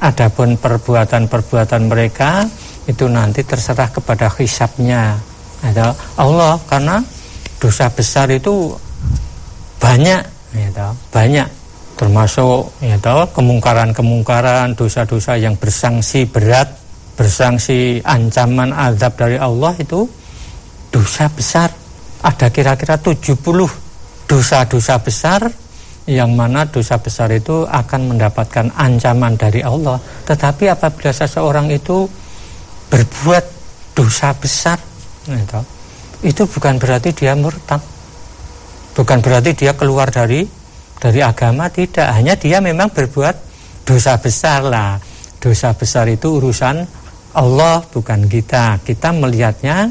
Adapun 0.01 0.57
perbuatan-perbuatan 0.57 1.85
mereka 1.85 2.49
itu 2.89 3.05
nanti 3.05 3.45
terserah 3.45 3.91
kepada 3.91 4.31
hisabnya. 4.39 5.19
Gitu. 5.61 5.85
Allah 6.17 6.57
karena 6.65 6.97
dosa 7.61 7.91
besar 7.91 8.31
itu 8.33 8.73
banyak. 9.77 10.23
Ya 10.51 10.67
toh, 10.73 10.91
banyak 11.13 11.60
termasuk 12.01 12.81
ya 12.81 12.97
toh, 12.97 13.29
kemungkaran-kemungkaran 13.29 14.73
dosa-dosa 14.73 15.37
yang 15.37 15.53
bersangsi 15.53 16.25
berat 16.25 16.81
bersangsi 17.13 18.01
ancaman 18.01 18.73
azab 18.73 19.13
dari 19.21 19.37
Allah 19.37 19.77
itu 19.77 20.09
dosa 20.89 21.29
besar. 21.29 21.69
Ada 22.25 22.49
kira-kira 22.49 22.97
70 22.97 23.37
dosa-dosa 24.25 24.97
besar 24.97 25.45
yang 26.09 26.33
mana 26.33 26.65
dosa 26.65 26.97
besar 26.97 27.29
itu 27.29 27.69
akan 27.69 28.17
mendapatkan 28.17 28.73
ancaman 28.73 29.37
dari 29.37 29.61
Allah. 29.61 30.01
Tetapi 30.01 30.73
apabila 30.73 31.13
seseorang 31.13 31.69
itu 31.69 32.09
berbuat 32.89 33.45
dosa 33.93 34.33
besar 34.33 34.81
ya 35.29 35.61
itu 36.25 36.43
bukan 36.49 36.81
berarti 36.81 37.13
dia 37.13 37.37
murtad. 37.37 37.81
Bukan 38.97 39.21
berarti 39.21 39.53
dia 39.53 39.77
keluar 39.77 40.09
dari 40.09 40.60
dari 41.01 41.25
agama 41.25 41.65
tidak. 41.73 42.13
Hanya 42.13 42.37
dia 42.37 42.61
memang 42.61 42.93
berbuat 42.93 43.35
dosa 43.81 44.21
besar 44.21 44.61
lah. 44.61 45.01
Dosa 45.41 45.73
besar 45.73 46.05
itu 46.13 46.37
urusan 46.37 46.85
Allah 47.33 47.81
bukan 47.89 48.29
kita. 48.29 48.77
Kita 48.85 49.09
melihatnya 49.09 49.89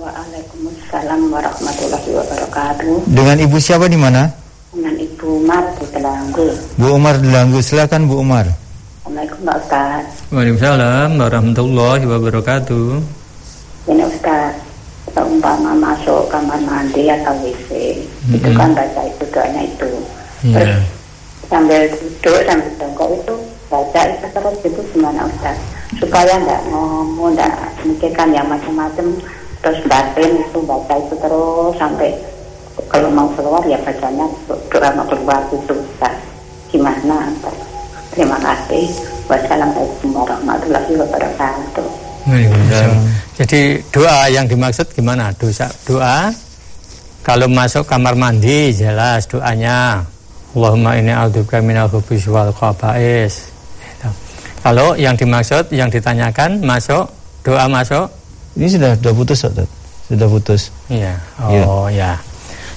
Waalaikumsalam 0.00 0.49
warahmatullahi 0.90 2.10
wabarakatuh. 2.18 2.94
Dengan 3.06 3.36
Ibu 3.38 3.56
siapa 3.62 3.86
di 3.86 3.94
mana? 3.94 4.26
Dengan 4.74 4.94
Ibu 4.98 5.26
Umar 5.38 5.62
di 5.78 5.86
Telanggu. 5.94 6.48
Bu 6.74 6.86
Umar 6.98 7.14
di 7.22 7.30
Telanggu, 7.30 7.58
silakan 7.62 8.10
Bu 8.10 8.18
Umar. 8.18 8.46
Assalamualaikum 8.50 9.38
Pak 9.46 9.56
Ustaz. 9.62 10.04
Waalaikumsalam 10.34 11.10
warahmatullahi 11.14 12.04
wabarakatuh. 12.10 12.86
Ini 13.86 14.02
Ustaz, 14.02 14.54
kita 15.06 15.22
umpama 15.22 15.70
masuk 15.78 16.26
kamar 16.26 16.58
mandi 16.66 17.06
atau 17.06 17.34
WC, 17.38 17.70
mm 17.70 18.02
-hmm. 18.02 18.36
itu 18.38 18.50
kan 18.54 18.70
baca 18.74 19.00
itu 19.06 19.24
doanya 19.30 19.62
itu. 19.62 19.90
Yeah. 20.42 20.54
Terus 20.58 20.82
sambil 21.50 21.82
duduk 21.90 22.38
sambil 22.46 22.70
dongkok 22.78 23.08
itu 23.14 23.34
baca 23.66 24.00
itu 24.06 24.26
terus 24.30 24.56
itu 24.62 24.80
gimana 24.94 25.26
Ustaz 25.26 25.58
supaya 25.98 26.38
nggak 26.38 26.62
ngomong 26.70 27.34
nggak 27.34 27.54
mikirkan 27.82 28.30
yang 28.30 28.46
macam-macam 28.46 29.06
terus 29.60 29.80
batin 29.84 30.40
itu 30.40 30.58
baca 30.64 30.94
itu 30.96 31.14
terus 31.20 31.72
sampai 31.76 32.10
kalau 32.88 33.12
mau 33.12 33.28
keluar 33.36 33.60
ya 33.68 33.76
bacanya 33.84 34.24
doa 34.72 34.88
mau 34.96 35.06
keluar 35.06 35.40
itu 35.52 35.74
Ustaz. 35.74 36.14
Gimana? 36.70 37.28
Terima 38.14 38.38
kasih. 38.38 38.86
Wassalamualaikum 39.26 40.10
warahmatullahi 40.14 40.92
wabarakatuh. 40.98 41.88
Jadi 43.38 43.60
doa 43.94 44.26
yang 44.30 44.46
dimaksud 44.46 44.86
gimana? 44.94 45.34
Dosa 45.38 45.70
doa? 45.86 46.30
Kalau 47.20 47.46
masuk 47.46 47.84
kamar 47.86 48.16
mandi 48.16 48.74
jelas 48.74 49.28
doanya. 49.28 50.02
Allahumma 50.50 50.98
ini 50.98 51.14
a'udzubika 51.14 51.62
minal 51.62 51.86
khubus 51.86 52.26
wal 52.26 52.50
khaba'is. 52.50 53.50
Kalau 54.60 54.92
yang 54.98 55.16
dimaksud, 55.16 55.72
yang 55.72 55.88
ditanyakan 55.88 56.60
masuk, 56.60 57.06
doa 57.46 57.64
masuk? 57.70 58.10
Ini 58.58 58.66
sudah 58.66 58.90
sudah 58.98 59.12
putus, 59.14 59.38
Ustaz. 59.46 59.68
Sudah 60.10 60.26
putus. 60.26 60.62
Iya. 60.90 61.14
Oh 61.42 61.86
ya. 61.86 61.94
ya. 61.94 62.12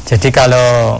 Jadi 0.03 0.29
kalau 0.29 0.99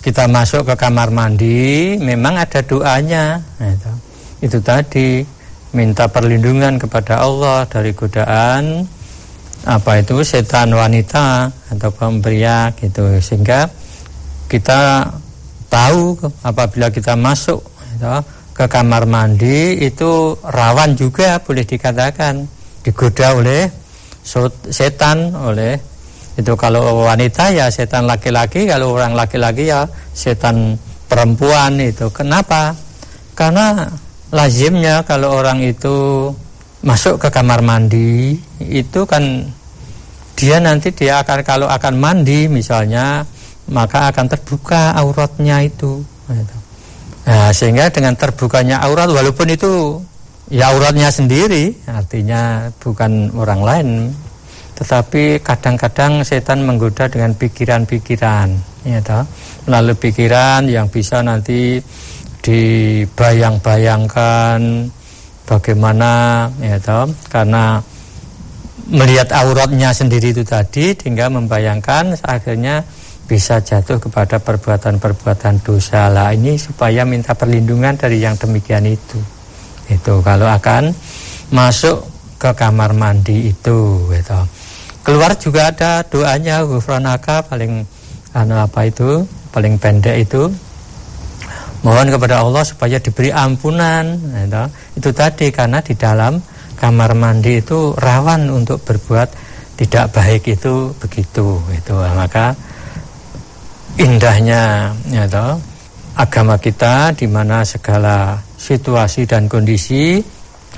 kita 0.00 0.24
masuk 0.26 0.64
ke 0.64 0.74
kamar 0.74 1.12
mandi, 1.12 2.00
memang 2.00 2.40
ada 2.40 2.64
doanya. 2.64 3.38
Itu, 3.60 3.92
itu 4.40 4.58
tadi 4.64 5.22
minta 5.70 6.10
perlindungan 6.10 6.80
kepada 6.80 7.22
Allah 7.22 7.62
dari 7.70 7.94
godaan 7.94 8.82
apa 9.68 10.00
itu 10.00 10.24
setan 10.24 10.72
wanita 10.72 11.52
atau 11.68 11.90
pemberiak 11.92 12.80
gitu 12.80 13.04
sehingga 13.20 13.68
kita 14.48 15.04
tahu 15.68 16.16
apabila 16.42 16.88
kita 16.88 17.14
masuk 17.14 17.60
gitu, 17.94 18.08
ke 18.56 18.64
kamar 18.66 19.04
mandi 19.04 19.84
itu 19.84 20.34
rawan 20.42 20.96
juga 20.96 21.38
boleh 21.44 21.62
dikatakan 21.62 22.48
digoda 22.80 23.36
oleh 23.36 23.68
setan 24.70 25.32
oleh 25.34 25.80
itu 26.38 26.52
kalau 26.56 27.04
wanita 27.04 27.52
ya 27.52 27.66
setan 27.68 28.06
laki-laki 28.06 28.64
kalau 28.64 28.96
orang 28.96 29.12
laki-laki 29.12 29.68
ya 29.68 29.84
setan 30.14 30.78
perempuan 31.10 31.76
itu. 31.82 32.06
Kenapa? 32.14 32.72
Karena 33.34 33.88
lazimnya 34.30 35.02
kalau 35.02 35.42
orang 35.42 35.58
itu 35.60 36.30
masuk 36.80 37.20
ke 37.20 37.28
kamar 37.28 37.60
mandi 37.60 38.40
itu 38.62 39.04
kan 39.04 39.44
dia 40.32 40.56
nanti 40.56 40.88
dia 40.96 41.20
akan 41.20 41.44
kalau 41.44 41.68
akan 41.68 41.94
mandi 42.00 42.48
misalnya 42.48 43.26
maka 43.68 44.08
akan 44.08 44.26
terbuka 44.30 44.96
auratnya 44.96 45.66
itu. 45.66 46.00
Gitu. 46.30 46.56
Nah, 47.28 47.52
sehingga 47.52 47.92
dengan 47.92 48.16
terbukanya 48.16 48.80
aurat 48.80 49.10
walaupun 49.12 49.52
itu 49.52 50.00
ya 50.50 50.74
auratnya 50.74 51.14
sendiri, 51.14 51.70
artinya 51.86 52.66
bukan 52.82 53.30
orang 53.38 53.62
lain, 53.62 54.10
tetapi 54.74 55.38
kadang-kadang 55.46 56.26
setan 56.26 56.66
menggoda 56.66 57.06
dengan 57.06 57.30
pikiran-pikiran, 57.38 58.50
ya 58.82 58.98
toh. 58.98 59.22
Melalui 59.70 59.94
pikiran 59.94 60.66
yang 60.66 60.90
bisa 60.90 61.22
nanti 61.22 61.78
dibayang-bayangkan 62.42 64.58
bagaimana 65.46 66.10
ya 66.58 66.82
toh, 66.82 67.06
karena 67.30 67.78
melihat 68.90 69.30
auratnya 69.30 69.94
sendiri 69.94 70.34
itu 70.34 70.42
tadi 70.42 70.98
hingga 70.98 71.30
membayangkan 71.30 72.18
akhirnya 72.26 72.82
bisa 73.30 73.62
jatuh 73.62 74.02
kepada 74.02 74.42
perbuatan-perbuatan 74.42 75.62
dosa. 75.62 76.10
Lah 76.10 76.34
ini 76.34 76.58
supaya 76.58 77.06
minta 77.06 77.38
perlindungan 77.38 77.94
dari 77.94 78.18
yang 78.18 78.34
demikian 78.34 78.90
itu 78.90 79.22
itu 79.90 80.14
kalau 80.22 80.46
akan 80.46 80.94
masuk 81.50 82.06
ke 82.40 82.50
kamar 82.56 82.96
mandi 82.96 83.52
itu 83.52 84.08
gitu. 84.08 84.40
keluar 85.04 85.36
juga 85.36 85.68
ada 85.68 86.00
doanya 86.06 86.64
gufranaka 86.64 87.44
paling 87.44 87.84
anu 88.32 88.54
apa 88.56 88.86
itu 88.86 89.26
paling 89.50 89.76
pendek 89.76 90.24
itu 90.24 90.48
mohon 91.82 92.08
kepada 92.08 92.40
Allah 92.40 92.62
supaya 92.62 92.96
diberi 93.02 93.34
ampunan 93.34 94.16
gitu. 94.16 94.64
itu 94.96 95.10
tadi 95.10 95.46
karena 95.50 95.82
di 95.82 95.92
dalam 95.98 96.38
kamar 96.80 97.12
mandi 97.12 97.60
itu 97.60 97.92
rawan 97.98 98.48
untuk 98.48 98.80
berbuat 98.86 99.28
tidak 99.76 100.12
baik 100.16 100.44
itu 100.48 100.92
begitu 100.96 101.60
itu 101.72 101.94
maka 102.16 102.56
indahnya 104.00 104.92
ya 105.12 105.24
toh, 105.28 105.60
agama 106.16 106.56
kita 106.56 107.12
di 107.16 107.28
mana 107.28 107.64
segala 107.64 108.40
situasi 108.60 109.24
dan 109.24 109.48
kondisi 109.48 110.20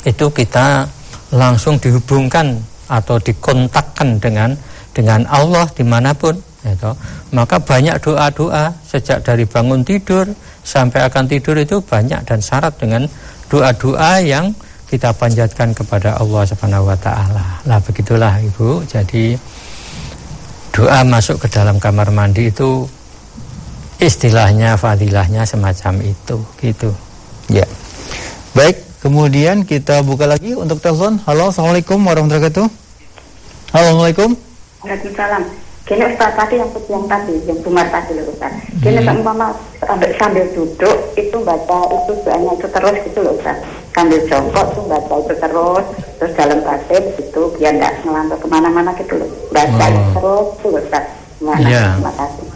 itu 0.07 0.27
kita 0.31 0.87
langsung 1.35 1.83
dihubungkan 1.83 2.63
atau 2.87 3.19
dikontakkan 3.19 4.23
dengan 4.23 4.55
dengan 4.95 5.27
Allah 5.27 5.67
di 5.75 5.83
mana 5.83 6.15
pun 6.15 6.37
itu. 6.63 6.93
maka 7.35 7.59
banyak 7.59 7.99
doa-doa 7.99 8.71
sejak 8.87 9.27
dari 9.27 9.43
bangun 9.43 9.83
tidur 9.83 10.31
sampai 10.63 11.11
akan 11.11 11.27
tidur 11.27 11.59
itu 11.59 11.83
banyak 11.83 12.23
dan 12.23 12.39
syarat 12.39 12.71
dengan 12.79 13.03
doa-doa 13.51 14.23
yang 14.23 14.55
kita 14.87 15.11
panjatkan 15.17 15.73
kepada 15.73 16.21
Allah 16.21 16.45
Subhanahu 16.45 16.93
wa 16.93 16.99
taala. 17.01 17.65
Lah 17.65 17.81
begitulah 17.81 18.37
Ibu. 18.39 18.85
Jadi 18.85 19.35
doa 20.71 21.01
masuk 21.03 21.41
ke 21.43 21.49
dalam 21.49 21.81
kamar 21.81 22.13
mandi 22.13 22.53
itu 22.53 22.85
istilahnya 23.97 24.77
fadilahnya 24.77 25.49
semacam 25.49 25.99
itu 26.05 26.37
gitu. 26.61 26.93
Ya. 27.53 27.69
Baik, 28.57 28.81
kemudian 29.05 29.69
kita 29.69 30.01
buka 30.01 30.25
lagi 30.25 30.57
untuk 30.57 30.81
telepon. 30.81 31.21
Halo, 31.29 31.53
Assalamualaikum 31.53 32.01
warahmatullahi 32.01 32.49
wabarakatuh. 32.49 32.67
Halo, 33.77 33.87
Assalamualaikum. 33.93 34.31
Waalaikumsalam. 34.81 35.43
Kini 35.85 36.09
Ustaz 36.09 36.33
tadi 36.33 36.57
yang 36.57 36.71
yang 36.89 37.05
tadi, 37.05 37.35
yang 37.45 37.59
Bumar 37.61 37.85
tadi 37.93 38.17
loh 38.17 38.25
Ustaz. 38.33 38.57
Kini 38.81 39.05
hmm. 39.05 39.21
umpama 39.21 39.53
sambil, 39.85 40.09
sambil 40.17 40.49
duduk 40.57 40.97
itu 41.21 41.37
baca 41.45 41.79
itu 41.93 42.13
doanya 42.25 42.51
itu 42.57 42.67
terus 42.73 42.97
gitu 43.05 43.19
loh 43.21 43.37
Ustaz. 43.37 43.61
Sambil 43.93 44.21
jongkok 44.33 44.67
tuh 44.73 44.85
baca 44.89 45.15
itu 45.21 45.35
terus, 45.37 45.87
terus 46.17 46.33
dalam 46.33 46.59
batin 46.65 47.03
gitu 47.21 47.53
biar 47.61 47.77
nggak 47.77 47.93
ngelantur 48.09 48.39
ke 48.41 48.49
mana-mana 48.49 48.97
gitu 48.97 49.21
loh. 49.21 49.29
Baca 49.53 49.87
oh. 49.93 50.01
terus 50.17 50.47
tuh 50.65 50.69
loh 50.73 50.81
Ustaz. 50.81 51.05
Gimana? 51.37 51.69
Yeah. 51.69 51.93
Terima 52.01 52.13
kasih. 52.17 52.47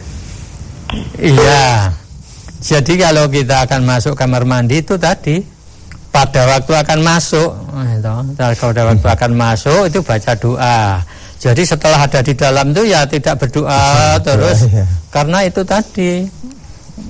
Iya. 1.21 2.06
Jadi 2.61 2.93
kalau 2.97 3.29
kita 3.29 3.69
akan 3.69 3.81
masuk 3.85 4.15
kamar 4.17 4.49
mandi 4.49 4.81
itu 4.81 4.97
tadi 4.97 5.45
pada 6.09 6.49
waktu 6.49 6.73
akan 6.73 7.01
masuk, 7.05 7.51
itu, 7.93 8.41
kalau 8.57 8.73
pada 8.73 8.83
waktu 8.89 9.07
akan 9.13 9.33
masuk 9.37 9.83
itu 9.93 10.01
baca 10.01 10.33
doa. 10.41 10.81
Jadi 11.37 11.63
setelah 11.69 12.01
ada 12.01 12.25
di 12.25 12.33
dalam 12.33 12.73
itu 12.73 12.89
ya 12.89 13.05
tidak 13.05 13.37
berdoa 13.45 14.17
terus 14.25 14.65
ya. 14.73 14.89
karena 15.13 15.45
itu 15.45 15.61
tadi 15.69 16.25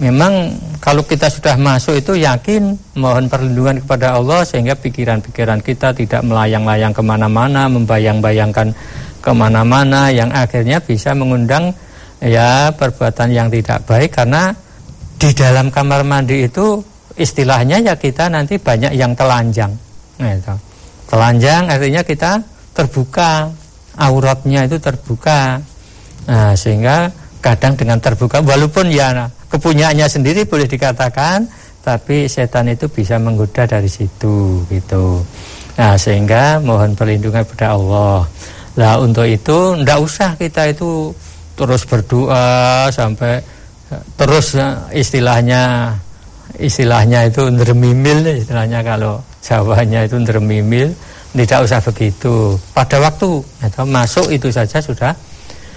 memang 0.02 0.50
kalau 0.82 1.06
kita 1.06 1.30
sudah 1.30 1.54
masuk 1.54 2.02
itu 2.02 2.18
yakin 2.18 2.74
mohon 2.98 3.30
perlindungan 3.30 3.78
kepada 3.86 4.18
Allah 4.18 4.42
sehingga 4.42 4.74
pikiran-pikiran 4.74 5.62
kita 5.62 5.94
tidak 5.94 6.26
melayang-layang 6.26 6.90
ke 6.90 7.02
mana-mana, 7.06 7.70
membayang-bayangkan 7.70 8.74
ke 9.22 9.30
mana-mana 9.30 10.10
yang 10.10 10.34
akhirnya 10.34 10.82
bisa 10.82 11.14
mengundang 11.14 11.70
ya 12.18 12.74
perbuatan 12.74 13.30
yang 13.30 13.46
tidak 13.46 13.86
baik 13.86 14.10
karena 14.10 14.50
di 15.16 15.30
dalam 15.32 15.72
kamar 15.72 16.04
mandi 16.04 16.44
itu 16.44 16.80
istilahnya 17.16 17.80
ya 17.80 17.94
kita 17.96 18.28
nanti 18.28 18.60
banyak 18.60 18.92
yang 18.92 19.16
telanjang. 19.16 19.72
Nah, 20.20 20.32
itu. 20.32 20.54
Telanjang 21.06 21.62
artinya 21.70 22.02
kita 22.02 22.32
terbuka 22.76 23.48
auratnya 23.96 24.68
itu 24.68 24.76
terbuka 24.76 25.56
nah, 26.28 26.52
sehingga 26.52 27.08
kadang 27.40 27.72
dengan 27.74 27.96
terbuka 27.96 28.44
walaupun 28.44 28.92
ya 28.92 29.30
kepunyaannya 29.48 30.06
sendiri 30.06 30.44
boleh 30.44 30.68
dikatakan 30.68 31.48
tapi 31.80 32.28
setan 32.28 32.68
itu 32.68 32.90
bisa 32.90 33.16
menggoda 33.16 33.64
dari 33.64 33.88
situ 33.88 34.60
gitu 34.68 35.24
nah 35.80 35.96
sehingga 35.96 36.60
mohon 36.60 36.92
perlindungan 36.92 37.46
kepada 37.48 37.78
Allah 37.78 38.28
lah 38.76 39.00
untuk 39.00 39.24
itu 39.24 39.78
ndak 39.80 39.98
usah 40.02 40.36
kita 40.36 40.68
itu 40.68 41.14
terus 41.56 41.88
berdoa 41.88 42.90
sampai 42.92 43.40
terus 44.18 44.58
istilahnya 44.90 45.94
istilahnya 46.58 47.30
itu 47.30 47.46
ndermimil 47.46 48.26
istilahnya 48.42 48.82
kalau 48.82 49.22
Jawanya 49.46 50.02
itu 50.02 50.18
ndermimil 50.18 50.90
tidak 51.36 51.68
usah 51.68 51.80
begitu. 51.84 52.58
Pada 52.74 52.98
waktu 52.98 53.38
atau 53.62 53.84
masuk 53.86 54.26
itu 54.34 54.50
saja 54.50 54.82
sudah 54.82 55.14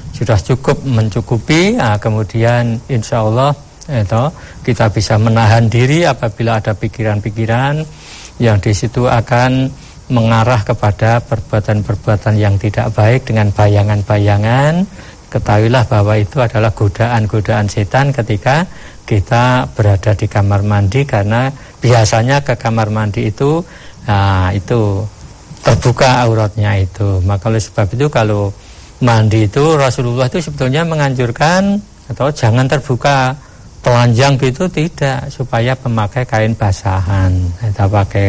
sudah 0.10 0.40
cukup 0.42 0.82
mencukupi 0.82 1.78
nah, 1.78 2.02
kemudian 2.02 2.82
insya 2.90 3.22
Allah 3.22 3.54
itu 3.86 4.24
kita 4.66 4.90
bisa 4.90 5.22
menahan 5.22 5.70
diri 5.70 6.02
apabila 6.02 6.58
ada 6.58 6.74
pikiran-pikiran 6.74 7.86
yang 8.42 8.58
di 8.58 8.74
situ 8.74 9.06
akan 9.06 9.70
mengarah 10.10 10.66
kepada 10.66 11.22
perbuatan-perbuatan 11.22 12.34
yang 12.42 12.58
tidak 12.58 12.90
baik 12.98 13.30
dengan 13.30 13.54
bayangan-bayangan 13.54 14.82
ketahuilah 15.30 15.86
bahwa 15.86 16.18
itu 16.18 16.42
adalah 16.42 16.74
godaan-godaan 16.74 17.70
setan 17.70 18.10
ketika 18.10 18.66
kita 19.06 19.70
berada 19.74 20.14
di 20.14 20.26
kamar 20.30 20.62
mandi 20.66 21.06
karena 21.06 21.50
biasanya 21.82 22.42
ke 22.46 22.58
kamar 22.58 22.90
mandi 22.94 23.30
itu 23.30 23.62
nah, 24.06 24.50
itu 24.54 25.06
terbuka 25.62 26.26
auratnya 26.26 26.78
itu. 26.78 27.22
Maka 27.26 27.50
oleh 27.50 27.62
sebab 27.62 27.90
itu 27.94 28.06
kalau 28.10 28.54
mandi 29.06 29.46
itu 29.46 29.64
Rasulullah 29.78 30.30
itu 30.30 30.42
sebetulnya 30.42 30.86
menganjurkan 30.86 31.78
atau 32.10 32.30
jangan 32.34 32.66
terbuka 32.66 33.34
telanjang 33.80 34.36
gitu 34.38 34.68
tidak 34.68 35.30
supaya 35.30 35.74
memakai 35.86 36.26
kain 36.26 36.54
basahan. 36.54 37.32
Kita 37.62 37.86
pakai 37.90 38.28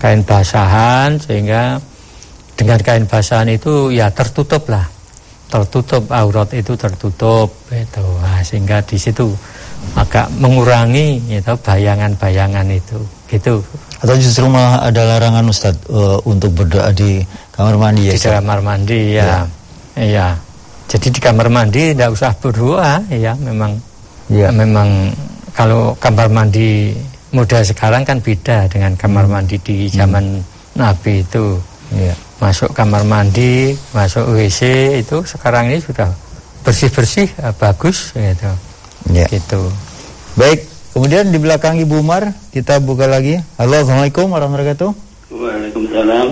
kain 0.00 0.20
basahan 0.24 1.16
sehingga 1.20 1.80
dengan 2.56 2.80
kain 2.80 3.04
basahan 3.04 3.52
itu 3.52 3.92
ya 3.92 4.08
tertutup 4.08 4.64
lah 4.72 4.95
tertutup 5.46 6.10
aurat 6.10 6.50
itu 6.54 6.74
tertutup 6.74 7.54
itu 7.70 8.06
nah, 8.18 8.42
sehingga 8.42 8.82
di 8.82 8.98
situ 8.98 9.30
agak 9.94 10.26
mengurangi 10.42 11.22
itu 11.30 11.54
bayangan-bayangan 11.62 12.66
itu 12.74 12.98
gitu 13.30 13.62
atau 13.96 14.14
justru 14.20 14.44
malah 14.44 14.84
ada 14.84 15.02
larangan 15.08 15.48
Ustadz 15.48 15.88
uh, 15.88 16.20
untuk 16.28 16.52
berdoa 16.52 16.92
di 16.92 17.24
kamar 17.56 17.80
mandi 17.80 18.12
ya? 18.12 18.12
Di 18.12 18.20
kamar 18.28 18.60
mandi 18.60 19.00
ya. 19.16 19.48
Iya. 19.96 20.28
Jadi 20.86 21.08
di 21.16 21.20
kamar 21.24 21.48
mandi 21.48 21.96
tidak 21.96 22.12
usah 22.12 22.30
berdoa 22.36 23.00
ya 23.08 23.32
memang 23.40 23.72
ya. 24.28 24.52
memang 24.52 25.10
kalau 25.56 25.96
kamar 25.96 26.28
mandi 26.28 26.92
muda 27.32 27.64
sekarang 27.64 28.04
kan 28.04 28.20
beda 28.20 28.68
dengan 28.68 28.92
kamar 28.94 29.24
hmm. 29.24 29.32
mandi 29.32 29.56
di 29.64 29.88
zaman 29.88 30.24
hmm. 30.44 30.76
Nabi 30.76 31.24
itu. 31.24 31.56
Ya. 31.94 32.14
Masuk 32.42 32.74
kamar 32.74 33.06
mandi, 33.06 33.78
masuk 33.94 34.34
WC 34.34 34.60
itu 35.00 35.22
sekarang 35.24 35.70
ini 35.70 35.78
sudah 35.78 36.10
bersih-bersih 36.66 37.30
bagus 37.56 38.10
gitu. 38.16 38.50
Ya. 39.12 39.26
Gitu. 39.30 39.70
Baik, 40.36 40.66
Kemudian 40.96 41.28
di 41.28 41.36
belakang 41.36 41.76
Ibu 41.76 42.00
Umar 42.00 42.32
kita 42.56 42.80
buka 42.80 43.04
lagi. 43.04 43.36
Halo, 43.60 43.84
assalamualaikum 43.84 44.32
warahmatullahi 44.32 44.72
wabarakatuh. 44.72 44.90
Waalaikumsalam. 45.28 46.26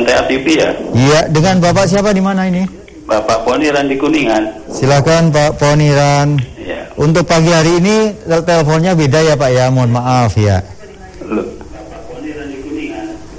MTA 0.00 0.20
TV 0.24 0.46
ya? 0.56 0.70
Iya, 0.96 1.20
dengan 1.28 1.60
Bapak 1.60 1.84
siapa 1.84 2.16
di 2.16 2.24
mana 2.24 2.48
ini? 2.48 2.64
Bapak 3.04 3.44
Poniran 3.44 3.84
di 3.84 4.00
Kuningan. 4.00 4.72
Silakan 4.72 5.28
Pak 5.28 5.60
Poniran. 5.60 6.40
Ya. 6.56 6.88
Untuk 6.96 7.28
pagi 7.28 7.52
hari 7.52 7.76
ini 7.76 8.16
teleponnya 8.24 8.96
beda 8.96 9.20
ya 9.20 9.36
Pak 9.36 9.50
ya, 9.52 9.68
mohon 9.68 9.92
maaf 9.92 10.32
ya. 10.32 10.64
Loh. 11.28 11.44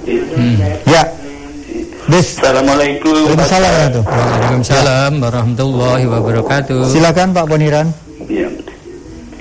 Hmm. 0.06 0.62
Ya. 0.86 1.02
Bis. 2.06 2.38
Assalamualaikum. 2.38 3.34
Waalaikumsalam. 3.34 3.90
Waalaikumsalam 4.06 5.12
warahmatullahi 5.18 6.06
wabarakatuh. 6.06 6.86
Silakan 6.86 7.34
Pak 7.34 7.50
Poniran. 7.50 7.90
Iya. 8.30 8.46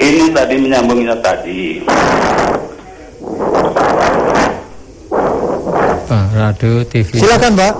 Ini 0.02 0.34
tadi 0.34 0.56
menyambungnya 0.58 1.14
tadi. 1.22 1.86
Pak, 6.10 6.26
radio 6.34 6.82
TV. 6.90 7.10
Silakan, 7.22 7.54
Pak. 7.54 7.74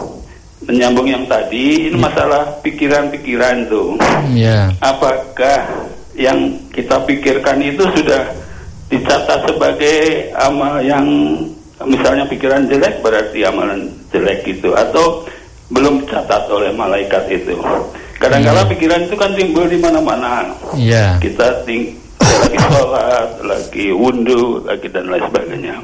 Menyambung 0.70 1.10
yang 1.10 1.26
tadi, 1.26 1.90
ini 1.90 1.98
ya. 1.98 2.06
masalah 2.06 2.44
pikiran-pikiran 2.62 3.66
tuh. 3.66 3.98
Ya. 4.38 4.70
Apakah 4.86 5.66
yang 6.14 6.62
kita 6.70 7.02
pikirkan 7.10 7.58
itu 7.58 7.82
sudah 7.90 8.22
dicatat 8.94 9.50
sebagai 9.50 10.30
amal 10.38 10.78
yang 10.86 11.06
misalnya 11.84 12.24
pikiran 12.30 12.70
jelek 12.70 13.02
berarti 13.04 13.44
amalan 13.44 13.92
jelek 14.16 14.48
gitu 14.48 14.72
atau 14.72 15.28
belum 15.68 16.08
dicatat 16.08 16.48
oleh 16.48 16.72
malaikat 16.72 17.28
itu. 17.28 17.60
Kadang-kala 18.16 18.64
ya. 18.64 18.70
pikiran 18.72 19.00
itu 19.04 19.16
kan 19.20 19.32
timbul 19.36 19.68
di 19.68 19.76
mana-mana. 19.76 20.48
Ya. 20.80 21.20
Kita 21.20 21.68
ting 21.68 21.92
lagi 22.24 22.58
sholat, 22.72 23.30
lagi 23.44 23.86
wudhu, 23.92 24.64
lagi 24.64 24.88
dan 24.88 25.12
lain 25.12 25.24
sebagainya. 25.28 25.76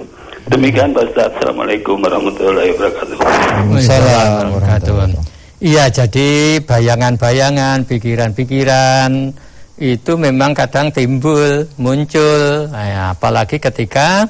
Demikian 0.48 0.96
Pak 0.96 1.12
Ustaz. 1.12 1.30
Assalamualaikum 1.38 2.00
warahmatullahi 2.00 2.72
wabarakatuh. 2.76 3.16
Waalaikumsalam 3.20 4.30
warahmatullahi 4.58 5.20
Iya, 5.62 5.94
jadi 5.94 6.58
bayangan-bayangan, 6.66 7.86
pikiran-pikiran 7.86 9.30
itu 9.78 10.12
memang 10.18 10.58
kadang 10.58 10.90
timbul, 10.90 11.70
muncul. 11.78 12.66
Nah, 12.74 12.86
ya, 12.90 13.04
apalagi 13.14 13.62
ketika 13.62 14.26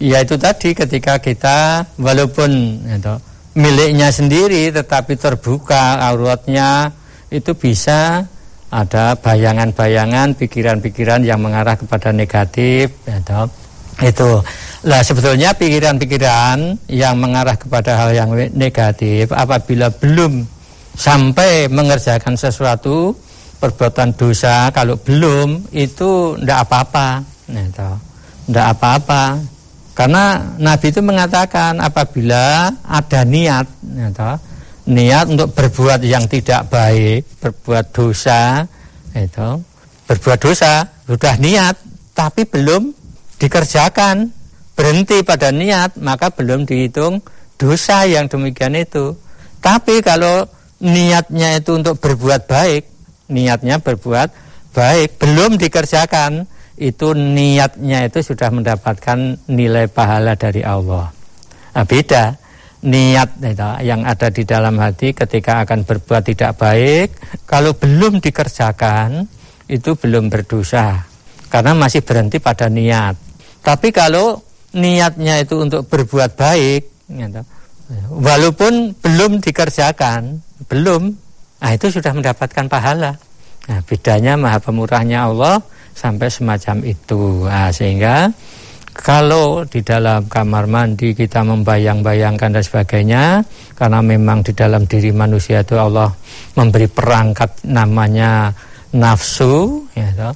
ya 0.00 0.24
itu 0.24 0.40
tadi 0.40 0.72
ketika 0.72 1.20
kita 1.20 1.84
walaupun 2.00 2.80
itu, 2.80 3.14
miliknya 3.54 4.10
sendiri 4.10 4.70
tetapi 4.74 5.14
terbuka 5.18 6.02
auratnya 6.02 6.90
itu 7.30 7.54
bisa 7.54 8.26
ada 8.74 9.14
bayangan-bayangan, 9.14 10.34
pikiran-pikiran 10.34 11.22
yang 11.22 11.38
mengarah 11.38 11.78
kepada 11.78 12.10
negatif, 12.10 12.90
atau 13.06 13.46
ya 14.02 14.10
itu. 14.10 14.42
Lah 14.82 15.00
sebetulnya 15.06 15.54
pikiran-pikiran 15.54 16.90
yang 16.90 17.14
mengarah 17.16 17.54
kepada 17.54 17.94
hal 17.94 18.10
yang 18.10 18.30
negatif 18.52 19.30
apabila 19.30 19.88
belum 19.94 20.42
sampai 20.98 21.70
mengerjakan 21.70 22.34
sesuatu 22.34 23.14
perbuatan 23.62 24.12
dosa 24.18 24.68
kalau 24.74 24.98
belum 24.98 25.72
itu 25.72 26.36
ndak 26.42 26.68
apa-apa 26.68 27.24
gitu. 27.48 27.90
ndak 28.52 28.66
apa-apa 28.76 29.40
karena 29.94 30.42
Nabi 30.58 30.90
itu 30.90 31.00
mengatakan 31.00 31.78
apabila 31.78 32.66
ada 32.82 33.20
niat 33.22 33.66
gitu, 33.82 34.30
niat 34.90 35.26
untuk 35.30 35.54
berbuat 35.54 36.02
yang 36.02 36.26
tidak 36.26 36.66
baik 36.68 37.22
berbuat 37.38 37.94
dosa 37.94 38.66
itu 39.14 39.50
berbuat 40.10 40.38
dosa 40.42 40.84
sudah 41.06 41.34
niat 41.38 41.78
tapi 42.12 42.44
belum 42.44 42.90
dikerjakan 43.38 44.30
berhenti 44.74 45.22
pada 45.22 45.54
niat 45.54 45.94
maka 46.02 46.30
belum 46.34 46.66
dihitung 46.66 47.22
dosa 47.54 48.04
yang 48.04 48.26
demikian 48.26 48.74
itu. 48.74 49.14
Tapi 49.62 50.04
kalau 50.04 50.44
niatnya 50.82 51.56
itu 51.56 51.80
untuk 51.80 51.96
berbuat 52.02 52.44
baik 52.50 52.82
niatnya 53.32 53.80
berbuat 53.80 54.28
baik 54.76 55.16
belum 55.16 55.56
dikerjakan 55.56 56.44
itu 56.74 57.14
niatnya 57.14 58.06
itu 58.10 58.18
sudah 58.20 58.50
mendapatkan 58.50 59.38
nilai 59.46 59.86
pahala 59.86 60.34
dari 60.34 60.62
Allah. 60.66 61.10
Nah, 61.74 61.84
beda. 61.86 62.24
Niat 62.84 63.40
yang 63.80 64.04
ada 64.04 64.28
di 64.28 64.44
dalam 64.44 64.76
hati 64.76 65.16
ketika 65.16 65.64
akan 65.64 65.88
berbuat 65.88 66.20
tidak 66.20 66.60
baik 66.60 67.16
kalau 67.48 67.72
belum 67.72 68.20
dikerjakan 68.20 69.24
itu 69.72 69.96
belum 69.96 70.28
berdosa. 70.28 71.00
Karena 71.48 71.72
masih 71.72 72.04
berhenti 72.04 72.36
pada 72.44 72.68
niat. 72.68 73.16
Tapi 73.64 73.88
kalau 73.88 74.36
niatnya 74.74 75.40
itu 75.40 75.62
untuk 75.62 75.86
berbuat 75.86 76.34
baik 76.34 76.82
gitu. 77.06 77.42
walaupun 78.10 78.92
belum 78.98 79.38
dikerjakan 79.38 80.42
belum 80.66 81.14
nah 81.62 81.70
itu 81.72 81.88
sudah 81.88 82.10
mendapatkan 82.12 82.66
pahala 82.66 83.16
nah 83.64 83.80
bedanya 83.84 84.36
maha 84.36 84.58
pemurahnya 84.60 85.30
Allah 85.30 85.60
sampai 85.94 86.28
semacam 86.28 86.76
itu. 86.84 87.46
Nah, 87.46 87.70
sehingga 87.70 88.28
kalau 88.94 89.66
di 89.66 89.82
dalam 89.82 90.26
kamar 90.30 90.70
mandi 90.70 91.14
kita 91.14 91.42
membayang-bayangkan 91.42 92.54
dan 92.54 92.62
sebagainya 92.62 93.42
karena 93.74 93.98
memang 93.98 94.46
di 94.46 94.54
dalam 94.54 94.86
diri 94.86 95.10
manusia 95.10 95.66
itu 95.66 95.74
Allah 95.74 96.14
memberi 96.54 96.86
perangkat 96.86 97.66
namanya 97.66 98.54
nafsu 98.94 99.86
ya, 99.98 100.30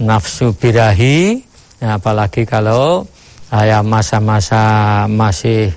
nafsu 0.00 0.52
birahi. 0.56 1.44
Ya, 1.80 1.96
apalagi 1.96 2.44
kalau 2.44 3.04
saya 3.48 3.80
masa-masa 3.80 5.04
masih 5.08 5.72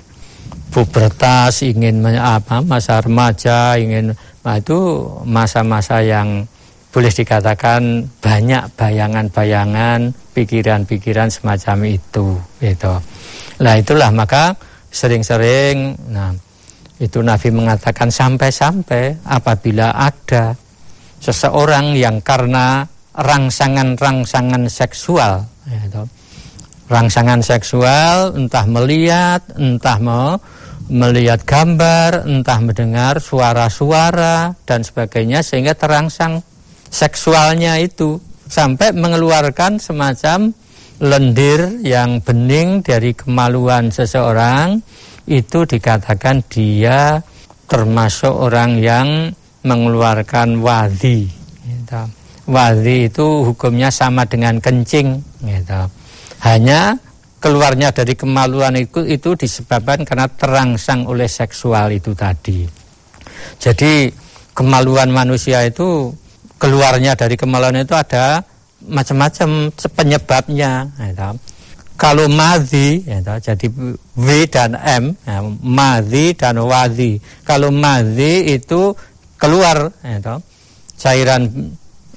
pubertas 0.68 1.64
ingin 1.64 2.02
apa 2.18 2.60
masa 2.60 2.98
remaja 2.98 3.78
ingin 3.78 4.10
nah 4.42 4.58
itu 4.58 5.06
masa-masa 5.24 6.02
yang 6.02 6.44
boleh 6.94 7.10
dikatakan 7.10 8.06
banyak 8.22 8.70
bayangan-bayangan 8.78 10.14
pikiran-pikiran 10.30 11.26
semacam 11.26 11.98
itu 11.98 12.38
gitu. 12.62 12.94
Nah 13.58 13.74
itulah 13.74 14.14
maka 14.14 14.54
sering-sering 14.94 15.98
nah 16.06 16.30
itu 17.02 17.18
Nabi 17.18 17.50
mengatakan 17.50 18.14
sampai-sampai 18.14 19.26
apabila 19.26 19.90
ada 19.90 20.54
seseorang 21.18 21.98
yang 21.98 22.22
karena 22.22 22.86
rangsangan-rangsangan 23.18 24.70
seksual 24.70 25.42
gitu, 25.66 26.06
rangsangan 26.86 27.42
seksual 27.42 28.38
entah 28.38 28.70
melihat 28.70 29.42
entah 29.58 29.98
mau 29.98 30.38
melihat 30.86 31.42
gambar 31.42 32.22
entah 32.22 32.62
mendengar 32.62 33.18
suara-suara 33.18 34.54
dan 34.62 34.86
sebagainya 34.86 35.42
sehingga 35.42 35.74
terangsang 35.74 36.53
seksualnya 36.94 37.82
itu 37.82 38.22
sampai 38.46 38.94
mengeluarkan 38.94 39.82
semacam 39.82 40.54
lendir 41.02 41.82
yang 41.82 42.22
bening 42.22 42.86
dari 42.86 43.10
kemaluan 43.18 43.90
seseorang 43.90 44.78
itu 45.26 45.66
dikatakan 45.66 46.46
dia 46.46 47.18
termasuk 47.66 48.30
orang 48.30 48.78
yang 48.78 49.08
mengeluarkan 49.66 50.62
wadi 50.62 51.26
gitu. 51.66 52.02
wadi 52.46 53.10
itu 53.10 53.26
hukumnya 53.50 53.90
sama 53.90 54.22
dengan 54.22 54.62
kencing 54.62 55.18
gitu 55.42 55.82
hanya 56.46 56.94
keluarnya 57.44 57.92
dari 57.92 58.16
kemaluan 58.16 58.76
itu, 58.76 59.04
itu 59.04 59.36
disebabkan 59.36 60.04
karena 60.04 60.24
terangsang 60.32 61.04
oleh 61.04 61.28
seksual 61.28 61.92
itu 61.92 62.16
tadi. 62.16 62.64
Jadi 63.60 64.08
kemaluan 64.56 65.12
manusia 65.12 65.60
itu 65.68 66.08
keluarnya 66.64 67.12
dari 67.12 67.36
kemaluan 67.36 67.76
itu 67.76 67.92
ada 67.92 68.40
macam-macam 68.80 69.68
penyebabnya. 69.92 70.88
Ya, 70.96 71.36
kalau 72.00 72.24
madhi, 72.26 73.04
ya, 73.04 73.20
jadi 73.20 73.68
W 74.16 74.28
dan 74.48 74.72
M, 74.72 75.12
ya, 75.28 75.44
madhi 75.60 76.32
dan 76.32 76.56
wadhi. 76.64 77.20
Kalau 77.44 77.68
madhi 77.68 78.56
itu 78.56 78.96
keluar, 79.36 79.92
ya, 80.00 80.40
cairan 80.96 81.52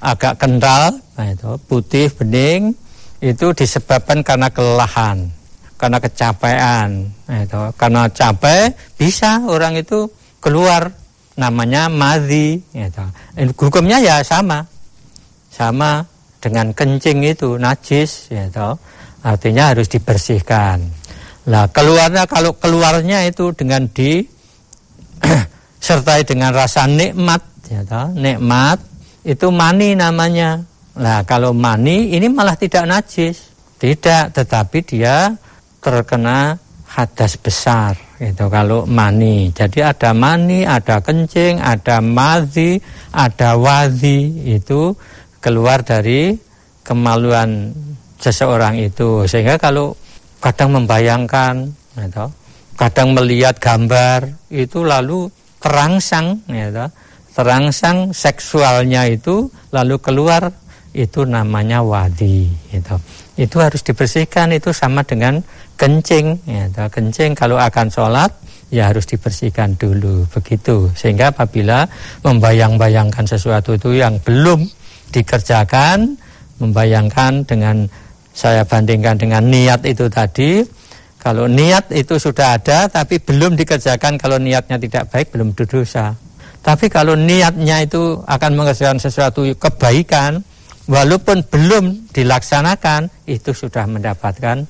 agak 0.00 0.40
kental, 0.40 0.96
ya, 1.14 1.36
putih, 1.68 2.08
bening, 2.16 2.72
itu 3.20 3.46
disebabkan 3.52 4.24
karena 4.24 4.48
kelelahan, 4.48 5.28
karena 5.76 5.98
kecapean, 6.00 7.12
itu. 7.28 7.62
Karena 7.76 8.08
capek 8.08 8.72
bisa 8.96 9.44
orang 9.44 9.76
itu 9.76 10.08
keluar 10.40 10.90
namanya 11.38 11.86
madhi. 11.86 12.58
Itu. 12.74 13.04
Hukumnya 13.54 14.02
ya 14.02 14.18
sama, 14.26 14.66
sama 15.48 16.02
dengan 16.42 16.74
kencing 16.74 17.22
itu 17.22 17.54
najis, 17.56 18.34
itu. 18.34 18.68
Artinya 19.22 19.74
harus 19.74 19.86
dibersihkan. 19.86 20.82
Nah 21.48 21.64
keluarnya 21.70 22.28
kalau 22.28 22.52
keluarnya 22.58 23.24
itu 23.24 23.54
dengan 23.54 23.86
di 23.88 24.20
sertai 25.86 26.26
dengan 26.26 26.52
rasa 26.52 26.84
nikmat, 26.84 27.40
ya 27.70 27.82
nikmat 28.14 28.78
itu 29.24 29.48
mani 29.50 29.96
namanya 29.98 30.62
Nah 30.98 31.22
kalau 31.22 31.54
mani 31.54 32.10
ini 32.10 32.26
malah 32.26 32.58
tidak 32.58 32.82
najis, 32.90 33.54
tidak, 33.78 34.34
tetapi 34.34 34.82
dia 34.82 35.30
terkena 35.78 36.58
hadas 36.88 37.36
besar 37.36 37.94
itu 38.18 38.44
kalau 38.50 38.82
mani. 38.88 39.52
Jadi 39.54 39.84
ada 39.84 40.10
mani, 40.10 40.66
ada 40.66 40.98
kencing, 40.98 41.62
ada 41.62 42.02
madhi, 42.02 42.80
ada 43.14 43.54
wadhi 43.54 44.50
itu 44.58 44.90
keluar 45.38 45.86
dari 45.86 46.34
kemaluan 46.82 47.70
seseorang 48.18 48.80
itu. 48.80 49.28
Sehingga 49.28 49.60
kalau 49.60 49.94
kadang 50.42 50.74
membayangkan, 50.74 51.70
itu, 51.94 52.26
kadang 52.74 53.14
melihat 53.14 53.54
gambar 53.62 54.26
itu 54.50 54.82
lalu 54.82 55.30
terangsang, 55.62 56.42
itu, 56.50 56.86
terangsang 57.38 58.10
seksualnya 58.10 59.06
itu 59.06 59.46
lalu 59.70 59.94
keluar 60.02 60.50
itu 60.90 61.22
namanya 61.22 61.84
wadi 61.84 62.50
itu 62.74 62.96
itu 63.38 63.56
harus 63.62 63.84
dibersihkan 63.86 64.50
itu 64.50 64.74
sama 64.74 65.06
dengan 65.06 65.38
kencing. 65.78 66.36
Ya, 66.44 66.66
kencing 66.90 67.32
kalau 67.38 67.56
akan 67.56 67.86
sholat 67.88 68.34
ya 68.68 68.90
harus 68.90 69.06
dibersihkan 69.06 69.78
dulu. 69.78 70.26
Begitu. 70.34 70.90
Sehingga 70.98 71.30
apabila 71.30 71.86
membayang-bayangkan 72.26 73.24
sesuatu 73.24 73.78
itu 73.78 73.96
yang 73.96 74.18
belum 74.20 74.66
dikerjakan 75.14 76.18
membayangkan 76.58 77.46
dengan 77.46 77.86
saya 78.34 78.62
bandingkan 78.62 79.18
dengan 79.18 79.42
niat 79.46 79.82
itu 79.86 80.06
tadi 80.06 80.62
kalau 81.18 81.50
niat 81.50 81.90
itu 81.90 82.14
sudah 82.18 82.54
ada 82.58 82.86
tapi 82.86 83.18
belum 83.18 83.58
dikerjakan 83.58 84.14
kalau 84.14 84.38
niatnya 84.38 84.78
tidak 84.78 85.10
baik 85.10 85.34
belum 85.34 85.54
dosa 85.54 86.14
tapi 86.62 86.86
kalau 86.90 87.18
niatnya 87.18 87.82
itu 87.82 88.18
akan 88.26 88.52
mengerjakan 88.54 88.98
sesuatu 88.98 89.46
kebaikan 89.58 90.42
walaupun 90.86 91.42
belum 91.46 92.14
dilaksanakan 92.14 93.10
itu 93.26 93.50
sudah 93.54 93.86
mendapatkan 93.86 94.66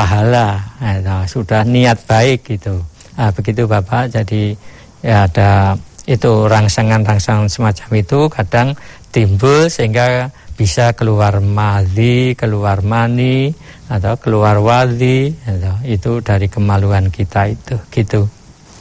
pahala. 0.00 0.48
Nah, 0.80 1.28
sudah 1.28 1.60
niat 1.68 2.08
baik 2.08 2.48
gitu. 2.48 2.80
Nah, 3.20 3.28
begitu 3.36 3.68
bapak 3.68 4.08
jadi 4.08 4.56
ya 5.04 5.28
ada 5.28 5.76
itu 6.08 6.48
rangsangan-rangsangan 6.48 7.52
semacam 7.52 7.88
itu 8.00 8.20
kadang 8.32 8.68
timbul 9.12 9.68
sehingga 9.68 10.32
bisa 10.56 10.96
keluar 10.96 11.44
madhi, 11.44 12.32
keluar 12.32 12.80
mani 12.80 13.52
atau 13.92 14.16
keluar 14.16 14.56
wadi 14.60 15.32
atau 15.44 15.76
itu 15.84 16.24
dari 16.24 16.48
kemaluan 16.48 17.12
kita 17.12 17.52
itu 17.52 17.76
gitu. 17.92 18.24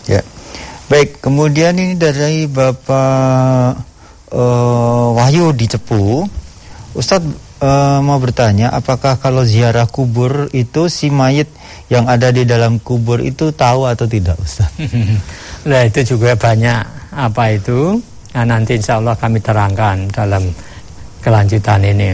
Ya. 0.07 0.23
Baik 0.87 1.19
kemudian 1.19 1.75
ini 1.75 1.99
dari 1.99 2.47
bapak 2.49 3.77
uh, 4.33 5.07
Wahyu 5.13 5.53
di 5.53 5.69
Cepu 5.69 6.25
Ustadz 6.97 7.48
uh, 7.61 7.99
mau 8.03 8.19
bertanya, 8.19 8.71
apakah 8.73 9.19
kalau 9.19 9.43
ziarah 9.43 9.87
kubur 9.87 10.47
itu 10.55 10.87
si 10.87 11.11
mayit 11.11 11.47
yang 11.91 12.07
ada 12.07 12.31
di 12.31 12.43
dalam 12.47 12.79
kubur 12.79 13.19
itu 13.23 13.51
tahu 13.51 13.87
atau 13.87 14.07
tidak, 14.07 14.39
Ustaz? 14.39 14.71
nah 15.69 15.83
itu 15.85 16.15
juga 16.15 16.35
banyak 16.35 17.11
apa 17.13 17.43
itu. 17.55 17.99
Nah, 18.29 18.45
nanti 18.45 18.77
insya 18.77 19.01
Allah 19.01 19.17
kami 19.17 19.41
terangkan 19.41 20.05
dalam 20.13 20.43
kelanjutan 21.19 21.81
ini. 21.81 22.13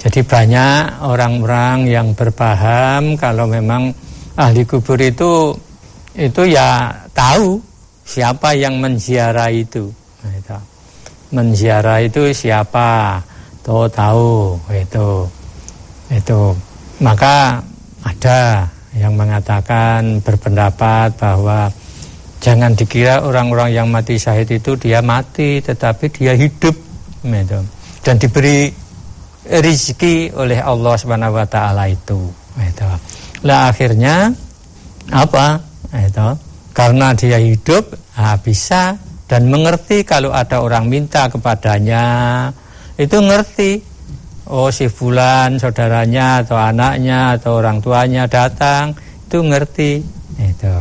Jadi 0.00 0.24
banyak 0.24 1.04
orang-orang 1.04 1.84
yang 1.84 2.16
berpaham 2.16 3.20
kalau 3.20 3.44
memang 3.44 3.92
ahli 4.40 4.64
kubur 4.64 4.96
itu 4.96 5.52
itu 6.16 6.42
ya 6.48 6.88
tahu 7.12 7.60
siapa 8.08 8.56
yang 8.56 8.80
menziarah 8.80 9.52
itu. 9.52 9.92
Nah, 10.24 10.32
itu. 10.32 10.58
Menziarah 11.30 12.00
itu 12.02 12.32
siapa? 12.34 13.20
Tuh 13.70 13.86
tahu 13.86 14.58
itu. 14.74 15.30
Itu. 16.10 16.58
Maka 16.98 17.62
ada 18.02 18.66
yang 18.98 19.14
mengatakan 19.14 20.18
berpendapat 20.26 21.14
bahwa 21.14 21.70
jangan 22.42 22.74
dikira 22.74 23.22
orang-orang 23.22 23.70
yang 23.70 23.86
mati 23.86 24.18
syahid 24.18 24.50
itu 24.50 24.74
dia 24.74 24.98
mati 24.98 25.62
tetapi 25.62 26.10
dia 26.10 26.34
hidup 26.34 26.74
gitu. 27.22 27.60
dan 28.02 28.18
diberi 28.18 28.74
rezeki 29.46 30.34
oleh 30.34 30.58
Allah 30.58 30.94
Subhanahu 30.98 31.38
wa 31.38 31.46
taala 31.46 31.86
itu. 31.86 32.26
Gitu. 32.58 32.82
Lah 33.46 33.70
akhirnya 33.70 34.34
apa? 35.14 35.62
Itu 35.94 36.34
karena 36.74 37.14
dia 37.14 37.38
hidup 37.38 37.86
nah, 38.18 38.34
bisa 38.34 38.98
dan 39.30 39.46
mengerti 39.46 40.02
kalau 40.02 40.34
ada 40.34 40.58
orang 40.58 40.90
minta 40.90 41.30
kepadanya 41.30 42.02
itu 43.00 43.16
ngerti. 43.16 43.72
Oh 44.50 44.68
si 44.68 44.90
fulan 44.90 45.56
saudaranya 45.56 46.44
atau 46.44 46.58
anaknya 46.58 47.38
atau 47.38 47.62
orang 47.62 47.80
tuanya 47.80 48.28
datang 48.28 48.92
itu 49.24 49.40
ngerti. 49.40 50.02
Itu. 50.36 50.74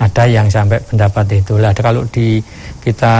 Ada 0.00 0.24
yang 0.30 0.48
sampai 0.48 0.80
pendapat 0.80 1.42
itulah. 1.44 1.74
Kalau 1.76 2.08
di 2.08 2.40
kita 2.80 3.14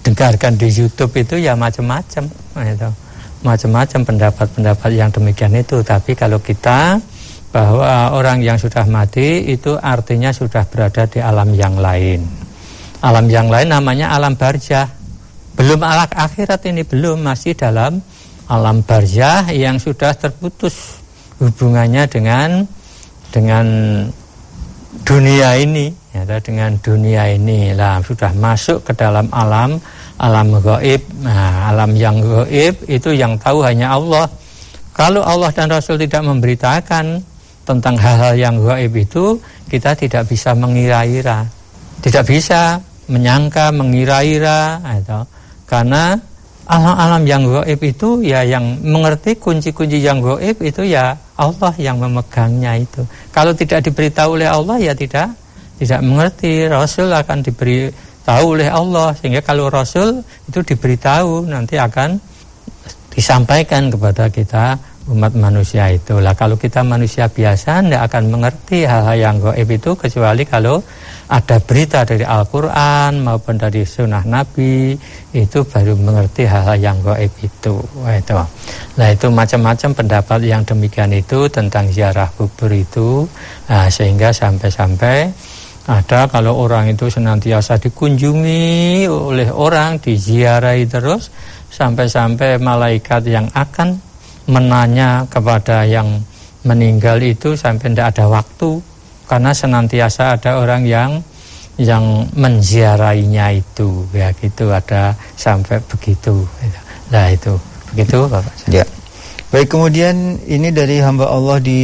dengarkan 0.00 0.56
di 0.56 0.70
YouTube 0.72 1.12
itu 1.20 1.36
ya 1.36 1.52
macam-macam 1.58 2.24
itu. 2.64 2.90
Macam-macam 3.40 4.00
pendapat-pendapat 4.08 4.90
yang 4.94 5.10
demikian 5.10 5.52
itu. 5.58 5.82
Tapi 5.82 6.14
kalau 6.14 6.38
kita 6.38 7.02
bahwa 7.50 8.14
orang 8.14 8.46
yang 8.46 8.62
sudah 8.62 8.86
mati 8.86 9.50
itu 9.50 9.74
artinya 9.74 10.30
sudah 10.30 10.62
berada 10.70 11.02
di 11.10 11.18
alam 11.18 11.50
yang 11.50 11.74
lain. 11.82 12.22
Alam 13.02 13.26
yang 13.26 13.50
lain 13.50 13.74
namanya 13.74 14.14
alam 14.14 14.38
barzah. 14.38 14.99
Belum 15.60 15.76
alam 15.84 16.08
akhirat 16.08 16.64
ini 16.72 16.88
belum 16.88 17.20
masih 17.20 17.52
dalam 17.52 18.00
alam 18.48 18.80
barzah 18.80 19.52
yang 19.52 19.76
sudah 19.76 20.16
terputus 20.16 21.04
hubungannya 21.36 22.08
dengan 22.08 22.64
dengan 23.28 23.68
dunia 25.04 25.60
ini. 25.60 25.92
Ya 26.16 26.24
dengan 26.40 26.80
dunia 26.80 27.28
ini 27.36 27.76
lah 27.76 28.00
sudah 28.00 28.32
masuk 28.40 28.88
ke 28.88 28.96
dalam 28.96 29.28
alam 29.36 29.76
alam 30.16 30.48
gaib 30.64 31.04
nah 31.20 31.68
alam 31.68 31.92
yang 31.92 32.24
gaib 32.24 32.80
itu 32.88 33.12
yang 33.12 33.36
tahu 33.36 33.60
hanya 33.60 34.00
Allah. 34.00 34.32
Kalau 34.96 35.20
Allah 35.20 35.52
dan 35.52 35.68
Rasul 35.68 36.00
tidak 36.00 36.24
memberitakan 36.24 37.20
tentang 37.68 38.00
hal-hal 38.00 38.32
yang 38.32 38.56
gaib 38.64 38.96
itu 38.96 39.36
kita 39.68 39.92
tidak 39.92 40.24
bisa 40.24 40.56
mengira-ira 40.56 41.44
tidak 42.00 42.24
bisa 42.24 42.80
menyangka 43.12 43.68
mengira-ira 43.76 44.80
atau 44.80 45.28
karena 45.70 46.18
alam-alam 46.66 47.22
yang 47.26 47.42
gaib 47.46 47.80
itu 47.82 48.26
ya 48.26 48.42
yang 48.42 48.82
mengerti 48.82 49.38
kunci-kunci 49.38 50.02
yang 50.02 50.18
gaib 50.18 50.58
itu 50.58 50.82
ya 50.82 51.14
Allah 51.38 51.74
yang 51.78 52.02
memegangnya 52.02 52.74
itu 52.78 53.06
kalau 53.30 53.54
tidak 53.54 53.86
diberitahu 53.86 54.34
oleh 54.34 54.50
Allah 54.50 54.82
ya 54.82 54.92
tidak 54.94 55.30
tidak 55.78 56.00
mengerti 56.02 56.66
Rasul 56.66 57.14
akan 57.14 57.38
diberi 57.46 57.90
tahu 58.26 58.58
oleh 58.58 58.68
Allah 58.68 59.14
sehingga 59.16 59.40
kalau 59.40 59.72
Rasul 59.72 60.20
itu 60.46 60.60
diberitahu 60.60 61.48
nanti 61.48 61.80
akan 61.80 62.20
disampaikan 63.10 63.90
kepada 63.90 64.30
kita 64.30 64.78
umat 65.10 65.34
manusia 65.34 65.90
itu. 65.90 66.22
Lah 66.22 66.36
kalau 66.38 66.54
kita 66.54 66.86
manusia 66.86 67.26
biasa 67.26 67.82
tidak 67.82 68.02
akan 68.06 68.22
mengerti 68.30 68.86
hal-hal 68.86 69.16
yang 69.18 69.36
goib 69.42 69.66
itu 69.66 69.90
kecuali 69.98 70.46
kalau 70.46 70.78
ada 71.30 71.62
berita 71.62 72.02
dari 72.02 72.26
Al-Quran 72.26 73.22
maupun 73.22 73.54
dari 73.54 73.86
sunnah 73.86 74.26
Nabi 74.26 74.98
itu 75.30 75.62
baru 75.62 75.94
mengerti 75.94 76.42
hal-hal 76.42 76.74
yang 76.82 76.98
goib 77.06 77.30
itu. 77.38 77.78
Itu. 78.02 78.34
Nah 78.98 79.08
itu 79.14 79.30
macam-macam 79.30 79.90
pendapat 79.94 80.40
yang 80.42 80.66
demikian 80.66 81.14
itu 81.14 81.46
tentang 81.46 81.86
ziarah 81.94 82.26
kubur 82.34 82.74
itu 82.74 83.30
nah, 83.70 83.86
sehingga 83.86 84.34
sampai-sampai 84.34 85.30
ada 85.86 86.26
kalau 86.26 86.66
orang 86.66 86.90
itu 86.90 87.06
senantiasa 87.06 87.78
dikunjungi 87.78 89.06
oleh 89.06 89.48
orang 89.54 90.02
diziarahi 90.02 90.84
terus 90.90 91.30
sampai-sampai 91.70 92.58
malaikat 92.58 93.22
yang 93.30 93.46
akan 93.54 93.96
menanya 94.50 95.24
kepada 95.30 95.86
yang 95.86 96.20
meninggal 96.66 97.16
itu 97.22 97.54
sampai 97.54 97.94
tidak 97.94 98.18
ada 98.18 98.26
waktu 98.28 98.82
karena 99.30 99.54
senantiasa 99.54 100.34
ada 100.34 100.58
orang 100.58 100.82
yang 100.82 101.22
yang 101.78 102.26
menziarainya 102.34 103.54
itu. 103.54 104.02
Ya 104.10 104.34
gitu. 104.34 104.74
Ada 104.74 105.14
sampai 105.38 105.78
begitu. 105.86 106.42
Nah 107.14 107.30
itu. 107.30 107.54
Begitu 107.94 108.26
bapak 108.26 108.54
ya. 108.66 108.82
Baik 109.54 109.70
kemudian 109.70 110.38
ini 110.46 110.74
dari 110.74 110.98
hamba 110.98 111.30
Allah 111.30 111.62
di 111.62 111.80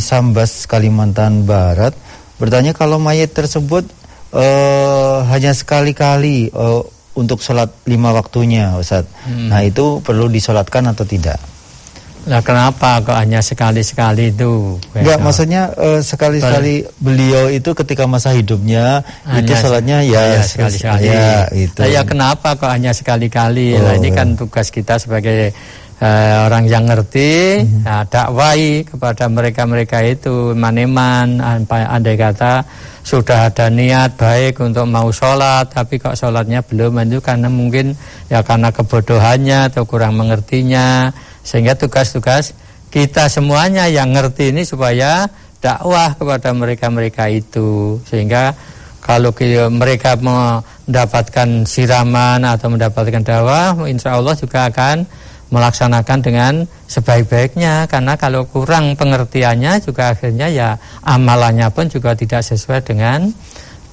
Sambas 0.00 0.64
Kalimantan 0.64 1.44
Barat. 1.44 1.92
Bertanya 2.40 2.72
kalau 2.72 2.96
mayat 2.96 3.32
tersebut 3.32 3.88
uh, 4.36 5.24
hanya 5.32 5.52
sekali-kali 5.56 6.52
uh, 6.52 6.84
untuk 7.16 7.40
sholat 7.40 7.72
lima 7.88 8.12
waktunya 8.12 8.76
Ustaz 8.76 9.08
hmm. 9.24 9.48
nah 9.48 9.64
itu 9.64 10.04
perlu 10.04 10.28
disolatkan 10.28 10.84
atau 10.92 11.08
tidak 11.08 11.40
Nah 12.26 12.42
kenapa 12.42 12.98
kok 13.06 13.14
hanya 13.14 13.38
sekali-sekali 13.38 14.34
itu? 14.34 14.74
Enggak, 14.98 15.18
maksudnya 15.22 15.70
uh, 15.78 16.02
sekali-sekali 16.02 16.82
beliau 16.98 17.46
itu 17.46 17.70
ketika 17.70 18.02
masa 18.10 18.34
hidupnya 18.34 18.98
hanya 19.30 19.46
itu 19.46 19.52
sholatnya 19.54 19.98
ya 20.02 20.42
sekali-sekali. 20.42 21.06
Ya, 21.06 21.46
itu. 21.54 21.78
Nah, 21.78 21.88
ya 21.88 22.02
kenapa 22.02 22.58
kok 22.58 22.66
hanya 22.66 22.90
sekali-kali? 22.90 23.78
Oh. 23.78 23.86
Nah, 23.86 23.94
ini 23.94 24.10
kan 24.10 24.34
tugas 24.34 24.74
kita 24.74 24.98
sebagai 24.98 25.54
uh, 26.02 26.50
orang 26.50 26.66
yang 26.66 26.90
ngerti, 26.90 27.62
hmm. 27.62 27.86
nah, 27.86 28.02
dakwai 28.02 28.82
kepada 28.82 29.30
mereka-mereka 29.30 30.02
itu 30.02 30.50
maneman, 30.58 31.38
andai 31.70 32.18
kata 32.18 32.66
sudah 33.06 33.54
ada 33.54 33.70
niat 33.70 34.18
baik 34.18 34.58
untuk 34.58 34.82
mau 34.90 35.06
sholat, 35.14 35.70
tapi 35.70 36.02
kok 36.02 36.18
sholatnya 36.18 36.58
belum 36.66 37.06
itu 37.06 37.22
karena 37.22 37.46
mungkin 37.46 37.94
ya 38.26 38.42
karena 38.42 38.74
kebodohannya 38.74 39.70
atau 39.70 39.86
kurang 39.86 40.18
mengertinya 40.18 41.14
sehingga 41.46 41.78
tugas-tugas 41.78 42.58
kita 42.90 43.30
semuanya 43.30 43.86
yang 43.86 44.10
ngerti 44.10 44.50
ini 44.50 44.66
supaya 44.66 45.30
dakwah 45.62 46.18
kepada 46.18 46.50
mereka-mereka 46.50 47.30
itu. 47.30 48.02
Sehingga 48.06 48.54
kalau 48.98 49.30
mereka 49.70 50.18
mendapatkan 50.18 51.62
siraman 51.62 52.42
atau 52.42 52.66
mendapatkan 52.66 53.22
dakwah, 53.22 53.78
insya 53.86 54.18
Allah 54.18 54.34
juga 54.34 54.66
akan 54.66 55.06
melaksanakan 55.54 56.18
dengan 56.26 56.52
sebaik-baiknya. 56.90 57.86
Karena 57.86 58.18
kalau 58.18 58.50
kurang 58.50 58.98
pengertiannya 58.98 59.78
juga 59.86 60.10
akhirnya 60.10 60.50
ya 60.50 60.74
amalannya 61.06 61.70
pun 61.70 61.86
juga 61.86 62.18
tidak 62.18 62.42
sesuai 62.42 62.82
dengan 62.82 63.30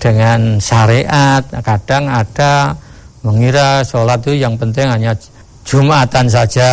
dengan 0.01 0.57
syariat. 0.57 1.45
Kadang 1.61 2.09
ada 2.09 2.73
mengira 3.21 3.85
sholat 3.85 4.25
itu 4.25 4.41
yang 4.41 4.57
penting 4.57 4.89
hanya 4.89 5.13
jumatan 5.63 6.27
saja 6.27 6.71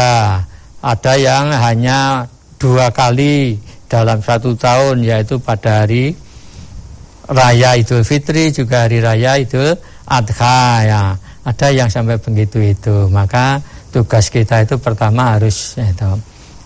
ada 0.81 1.13
yang 1.17 1.53
hanya 1.53 2.25
dua 2.57 2.89
kali 2.89 3.61
dalam 3.89 4.21
satu 4.25 4.57
tahun 4.57 5.05
yaitu 5.05 5.37
pada 5.37 5.85
hari 5.85 6.17
raya 7.29 7.77
Idul 7.77 8.05
Fitri 8.05 8.49
juga 8.49 8.89
hari 8.89 9.05
raya 9.05 9.37
Idul 9.37 9.77
Adha 10.09 10.61
ya. 10.85 11.03
Ada 11.41 11.73
yang 11.73 11.89
sampai 11.89 12.21
begitu 12.21 12.61
itu. 12.61 13.09
Maka 13.09 13.61
tugas 13.93 14.29
kita 14.29 14.65
itu 14.65 14.77
pertama 14.77 15.37
harus 15.37 15.77
itu 15.77 16.11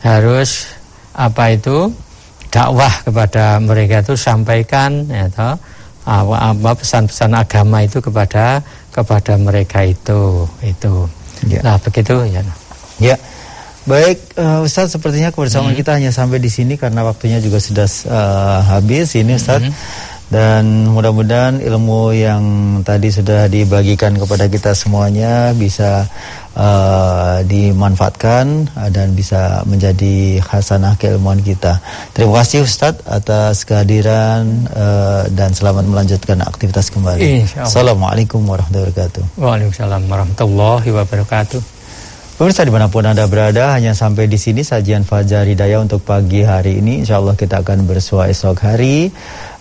harus 0.04 0.68
apa 1.14 1.56
itu 1.56 1.88
dakwah 2.52 2.92
kepada 3.02 3.56
mereka 3.62 4.04
itu 4.04 4.14
sampaikan 4.14 5.08
itu 5.08 5.50
apa 6.04 6.70
pesan-pesan 6.76 7.32
agama 7.32 7.80
itu 7.80 7.98
kepada 7.98 8.60
kepada 8.92 9.34
mereka 9.40 9.82
itu 9.82 10.46
itu. 10.62 11.08
Ya. 11.48 11.60
nah 11.64 11.76
begitu 11.80 12.24
ya. 12.30 12.42
Ya 13.02 13.16
Baik, 13.84 14.16
uh, 14.40 14.64
Ustaz, 14.64 14.96
sepertinya 14.96 15.28
kebersamaan 15.28 15.76
hmm. 15.76 15.80
kita 15.84 16.00
hanya 16.00 16.08
sampai 16.08 16.40
di 16.40 16.48
sini 16.48 16.80
karena 16.80 17.04
waktunya 17.04 17.36
juga 17.44 17.60
sudah 17.60 17.84
uh, 18.08 18.60
habis 18.64 19.12
ini, 19.12 19.36
Ustaz. 19.36 19.60
Hmm. 19.60 19.76
Dan 20.24 20.88
mudah-mudahan 20.88 21.60
ilmu 21.60 22.16
yang 22.16 22.42
tadi 22.80 23.12
sudah 23.12 23.44
dibagikan 23.44 24.16
kepada 24.16 24.48
kita 24.48 24.72
semuanya 24.72 25.52
bisa 25.52 26.08
uh, 26.56 27.44
dimanfaatkan 27.44 28.72
uh, 28.72 28.88
dan 28.88 29.12
bisa 29.12 29.60
menjadi 29.68 30.40
khasanah 30.40 30.96
keilmuan 30.96 31.44
kita. 31.44 31.76
Terima 32.16 32.40
kasih 32.40 32.64
Ustadz 32.64 33.04
atas 33.04 33.68
kehadiran 33.68 34.64
uh, 34.72 35.28
dan 35.28 35.52
selamat 35.52 35.84
melanjutkan 35.92 36.40
aktivitas 36.40 36.88
kembali. 36.88 37.44
Assalamualaikum 37.60 38.42
warahmatullahi 38.48 38.90
wabarakatuh. 38.90 39.22
Waalaikumsalam 39.36 40.02
warahmatullahi 40.08 40.88
wabarakatuh. 40.88 41.73
Pemirsa 42.34 42.66
di 42.66 42.74
mana 42.74 42.90
pun 42.90 43.06
Anda 43.06 43.30
berada, 43.30 43.78
hanya 43.78 43.94
sampai 43.94 44.26
di 44.26 44.34
sini 44.34 44.66
sajian 44.66 45.06
Fajar 45.06 45.46
Hidayah 45.46 45.78
untuk 45.78 46.02
pagi 46.02 46.42
hari 46.42 46.82
ini. 46.82 47.06
Insya 47.06 47.22
Allah 47.22 47.38
kita 47.38 47.62
akan 47.62 47.86
bersua 47.86 48.26
esok 48.26 48.58
hari 48.58 49.06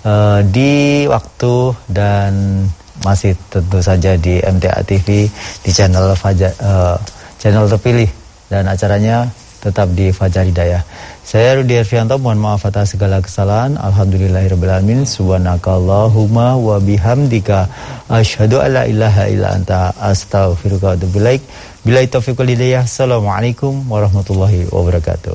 uh, 0.02 0.42
di 0.42 1.06
waktu 1.06 1.70
dan 1.86 2.66
masih 3.06 3.38
tentu 3.54 3.78
saja 3.78 4.18
di 4.18 4.42
MTA 4.42 4.82
TV 4.90 5.30
di 5.62 5.70
channel 5.70 6.18
Fajar, 6.18 6.50
uh, 6.66 6.98
channel 7.38 7.70
terpilih 7.70 8.10
dan 8.50 8.66
acaranya 8.66 9.30
tetap 9.62 9.94
di 9.94 10.10
Fajar 10.10 10.42
Hidayah. 10.50 10.82
Saya 11.22 11.62
Rudi 11.62 11.80
Arfianto, 11.80 12.18
mohon 12.20 12.42
maaf 12.42 12.68
atas 12.68 12.98
segala 12.98 13.24
kesalahan. 13.24 13.80
Alhamdulillahirrahmanirrahim. 13.80 15.08
Subhanakallahumma 15.08 16.60
wa 16.60 16.82
bihamdika. 16.84 17.70
Asyhadu 18.12 18.60
alla 18.60 18.84
ilaha 18.90 19.30
illa 19.32 19.56
anta 19.56 19.96
astaghfiruka. 19.96 21.00
Bila 21.84 22.00
taufiq 22.08 22.40
wal 22.40 22.48
hidayah. 22.48 22.88
Assalamualaikum 22.88 23.92
warahmatullahi 23.92 24.72
wabarakatuh. 24.72 25.32